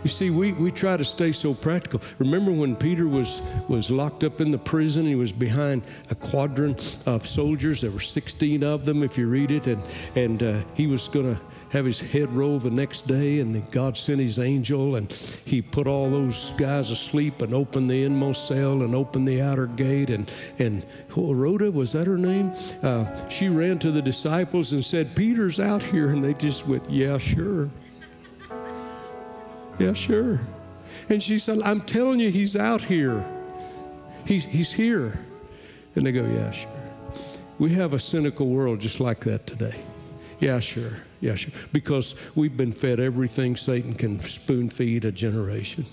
You 0.03 0.09
see, 0.09 0.29
we, 0.29 0.51
we 0.53 0.69
try 0.69 0.97
to 0.97 1.05
stay 1.05 1.31
so 1.31 1.53
practical. 1.53 2.01
Remember 2.19 2.51
when 2.51 2.75
Peter 2.75 3.07
was, 3.07 3.41
was 3.67 3.89
locked 3.89 4.23
up 4.23 4.41
in 4.41 4.51
the 4.51 4.57
prison? 4.57 5.05
He 5.05 5.15
was 5.15 5.31
behind 5.31 5.83
a 6.11 6.15
quadrant 6.15 6.99
of 7.07 7.25
soldiers. 7.25 7.81
There 7.81 7.89
were 7.89 7.99
16 7.99 8.63
of 8.63 8.85
them, 8.85 9.01
if 9.01 9.17
you 9.17 9.27
read 9.27 9.49
it. 9.49 9.65
And, 9.65 9.83
and 10.15 10.43
uh, 10.43 10.63
he 10.75 10.85
was 10.85 11.07
going 11.07 11.35
to 11.35 11.41
have 11.73 11.85
his 11.85 11.99
head 11.99 12.31
roll 12.31 12.59
the 12.59 12.69
next 12.69 13.07
day, 13.07 13.39
and 13.39 13.69
God 13.71 13.97
sent 13.97 14.19
his 14.19 14.37
angel, 14.37 14.95
and 14.95 15.11
he 15.43 15.59
put 15.59 15.87
all 15.87 16.07
those 16.07 16.51
guys 16.51 16.91
asleep 16.91 17.41
and 17.41 17.51
opened 17.51 17.89
the 17.89 18.03
inmost 18.03 18.47
cell 18.47 18.83
and 18.83 18.93
opened 18.93 19.27
the 19.27 19.41
outer 19.41 19.65
gate. 19.65 20.11
And, 20.11 20.31
and 20.59 20.85
Rhoda, 21.15 21.71
was 21.71 21.91
that 21.93 22.05
her 22.05 22.17
name? 22.17 22.53
Uh, 22.83 23.27
she 23.27 23.49
ran 23.49 23.79
to 23.79 23.89
the 23.89 24.03
disciples 24.03 24.71
and 24.71 24.85
said, 24.85 25.15
Peter's 25.15 25.59
out 25.59 25.81
here. 25.81 26.09
And 26.09 26.23
they 26.23 26.35
just 26.35 26.67
went, 26.67 26.87
Yeah, 26.91 27.17
sure. 27.17 27.71
Yeah, 29.79 29.93
sure. 29.93 30.41
And 31.09 31.23
she 31.23 31.39
said, 31.39 31.59
I'm 31.63 31.81
telling 31.81 32.19
you, 32.19 32.29
he's 32.29 32.55
out 32.55 32.83
here. 32.83 33.25
He's, 34.27 34.45
he's 34.45 34.71
here. 34.71 35.25
And 35.95 36.05
they 36.05 36.11
go, 36.11 36.23
Yeah, 36.23 36.51
sure. 36.51 36.69
We 37.57 37.73
have 37.73 37.95
a 37.95 37.99
cynical 37.99 38.47
world 38.47 38.79
just 38.79 38.99
like 38.99 39.21
that 39.21 39.47
today. 39.47 39.83
Yeah, 40.39 40.59
sure. 40.59 40.97
Sure. 41.23 41.53
Because 41.71 42.15
we've 42.35 42.57
been 42.57 42.73
fed 42.73 42.99
everything 42.99 43.55
Satan 43.55 43.93
can 43.93 44.19
spoon 44.19 44.69
feed 44.69 45.05
a 45.05 45.11
generation. 45.11 45.85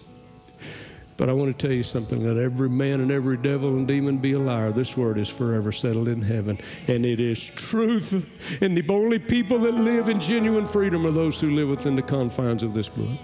But 1.17 1.29
I 1.29 1.35
want 1.35 1.57
to 1.57 1.67
tell 1.67 1.77
you 1.77 1.83
something 1.83 2.23
that 2.23 2.39
every 2.39 2.71
man 2.71 3.03
and 3.03 3.11
every 3.11 3.37
devil 3.37 3.77
and 3.77 3.87
demon 3.87 4.17
be 4.17 4.33
a 4.33 4.39
liar. 4.39 4.73
This 4.73 4.97
word 4.97 5.19
is 5.19 5.29
forever 5.29 5.71
settled 5.71 6.09
in 6.09 6.23
heaven, 6.23 6.59
and 6.89 7.05
it 7.05 7.21
is 7.21 7.39
truth. 7.45 8.27
And 8.63 8.75
the 8.75 8.85
only 8.89 9.19
people 9.19 9.59
that 9.59 9.75
live 9.75 10.09
in 10.09 10.19
genuine 10.19 10.67
freedom 10.67 11.07
are 11.07 11.11
those 11.11 11.39
who 11.39 11.51
live 11.51 11.69
within 11.69 11.95
the 11.95 12.03
confines 12.03 12.63
of 12.63 12.73
this 12.73 12.89
book. 12.89 13.21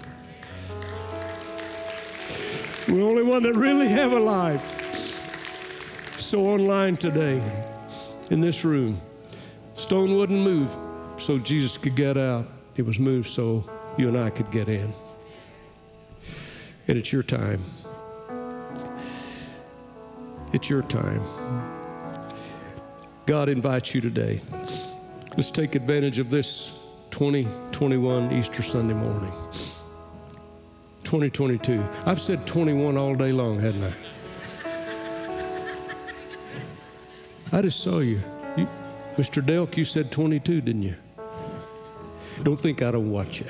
We're 2.86 2.96
the 2.96 3.02
only 3.02 3.22
one 3.22 3.42
that 3.44 3.54
really 3.54 3.88
have 3.88 4.12
a 4.12 4.20
life. 4.20 4.74
So 6.20 6.46
online 6.46 6.98
today, 6.98 7.42
in 8.30 8.42
this 8.42 8.62
room, 8.62 9.00
stone 9.74 10.16
wouldn't 10.16 10.40
move 10.40 10.76
so 11.18 11.38
Jesus 11.38 11.76
could 11.76 11.94
get 11.94 12.16
out. 12.16 12.46
It 12.76 12.84
was 12.84 12.98
moved 12.98 13.28
so 13.28 13.68
you 13.96 14.08
and 14.08 14.18
I 14.18 14.30
could 14.30 14.50
get 14.50 14.68
in. 14.68 14.92
And 16.88 16.98
it's 16.98 17.12
your 17.12 17.22
time. 17.22 17.62
It's 20.52 20.70
your 20.70 20.82
time. 20.82 21.22
God 23.26 23.48
invites 23.48 23.94
you 23.94 24.00
today. 24.00 24.40
Let's 25.36 25.50
take 25.50 25.74
advantage 25.74 26.18
of 26.18 26.30
this 26.30 26.78
2021 27.10 28.32
Easter 28.32 28.62
Sunday 28.62 28.94
morning. 28.94 29.32
2022. 31.04 31.84
I've 32.04 32.20
said 32.20 32.46
21 32.46 32.96
all 32.96 33.14
day 33.14 33.32
long, 33.32 33.60
hadn't 33.60 33.84
I? 33.84 33.92
I 37.52 37.62
just 37.62 37.80
saw 37.80 37.98
you. 37.98 38.20
you 38.56 38.68
Mr. 39.16 39.42
Delk, 39.42 39.76
you 39.76 39.84
said 39.84 40.10
22, 40.10 40.60
didn't 40.60 40.82
you? 40.82 40.94
Don't 42.42 42.58
think 42.58 42.82
I 42.82 42.90
don't 42.90 43.10
watch 43.10 43.40
you. 43.40 43.46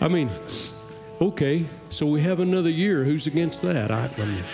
I 0.00 0.08
mean, 0.08 0.30
okay, 1.20 1.66
so 1.90 2.06
we 2.06 2.22
have 2.22 2.40
another 2.40 2.70
year. 2.70 3.04
Who's 3.04 3.26
against 3.26 3.62
that? 3.62 3.90
I, 3.90 4.10
I 4.16 4.24
mean, 4.24 4.44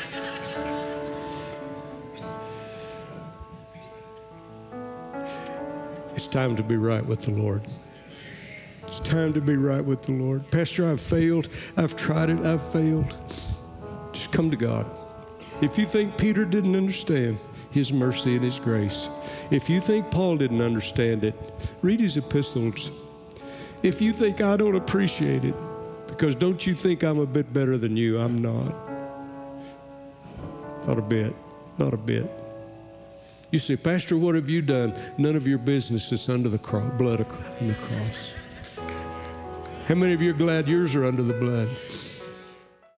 it's 6.17 6.27
time 6.27 6.57
to 6.57 6.63
be 6.63 6.77
right 6.77 7.05
with 7.05 7.23
the 7.23 7.31
Lord. 7.31 7.63
It's 8.83 9.01
time 9.01 9.33
to 9.35 9.41
be 9.41 9.57
right 9.57 9.85
with 9.85 10.03
the 10.03 10.13
Lord. 10.13 10.51
Pastor, 10.51 10.91
I've 10.91 11.01
failed. 11.01 11.49
I've 11.77 11.97
tried 11.97 12.31
it. 12.31 12.41
I've 12.41 12.67
failed. 12.73 13.15
Just 14.13 14.33
come 14.33 14.51
to 14.51 14.57
God. 14.57 14.87
If 15.61 15.79
you 15.79 15.87
think 15.87 16.17
Peter 16.17 16.45
didn't 16.45 16.75
understand 16.77 17.39
his 17.71 17.93
mercy 17.93 18.35
and 18.37 18.45
his 18.45 18.59
grace, 18.59 19.09
if 19.51 19.71
you 19.71 19.81
think 19.81 20.11
Paul 20.11 20.37
didn't 20.37 20.61
understand 20.61 21.25
it, 21.25 21.35
read 21.83 22.01
his 22.01 22.17
epistles. 22.17 22.91
If 23.83 24.01
you 24.01 24.13
think 24.13 24.41
I 24.41 24.57
don't 24.57 24.75
appreciate 24.77 25.45
it, 25.45 25.55
because 26.07 26.35
don't 26.35 26.67
you 26.67 26.75
think 26.75 27.03
I'm 27.05 27.19
a 27.19 27.27
bit 27.27 27.53
better 27.53 27.77
than 27.79 27.97
you? 27.97 28.19
I'm 28.19 28.41
not. 28.41 28.77
Not 30.87 30.99
a 30.99 31.03
bit. 31.03 31.35
Not 31.79 31.93
a 31.93 31.97
bit. 31.97 32.31
You 33.51 33.59
say, 33.59 33.77
Pastor, 33.77 34.17
what 34.17 34.35
have 34.35 34.49
you 34.49 34.63
done? 34.63 34.95
None 35.19 35.37
of 35.37 35.47
your 35.47 35.59
business 35.59 36.11
is 36.11 36.29
under 36.29 36.49
the 36.49 36.59
cro- 36.59 36.89
blood 36.99 37.25
on 37.61 37.69
the 37.69 37.75
cross. 37.75 38.33
How 39.87 39.95
many 39.95 40.15
of 40.15 40.21
you 40.23 40.31
are 40.31 40.37
glad 40.37 40.69
yours 40.69 40.95
are 40.97 41.05
under 41.05 41.23
the 41.23 41.33
blood? 41.33 41.69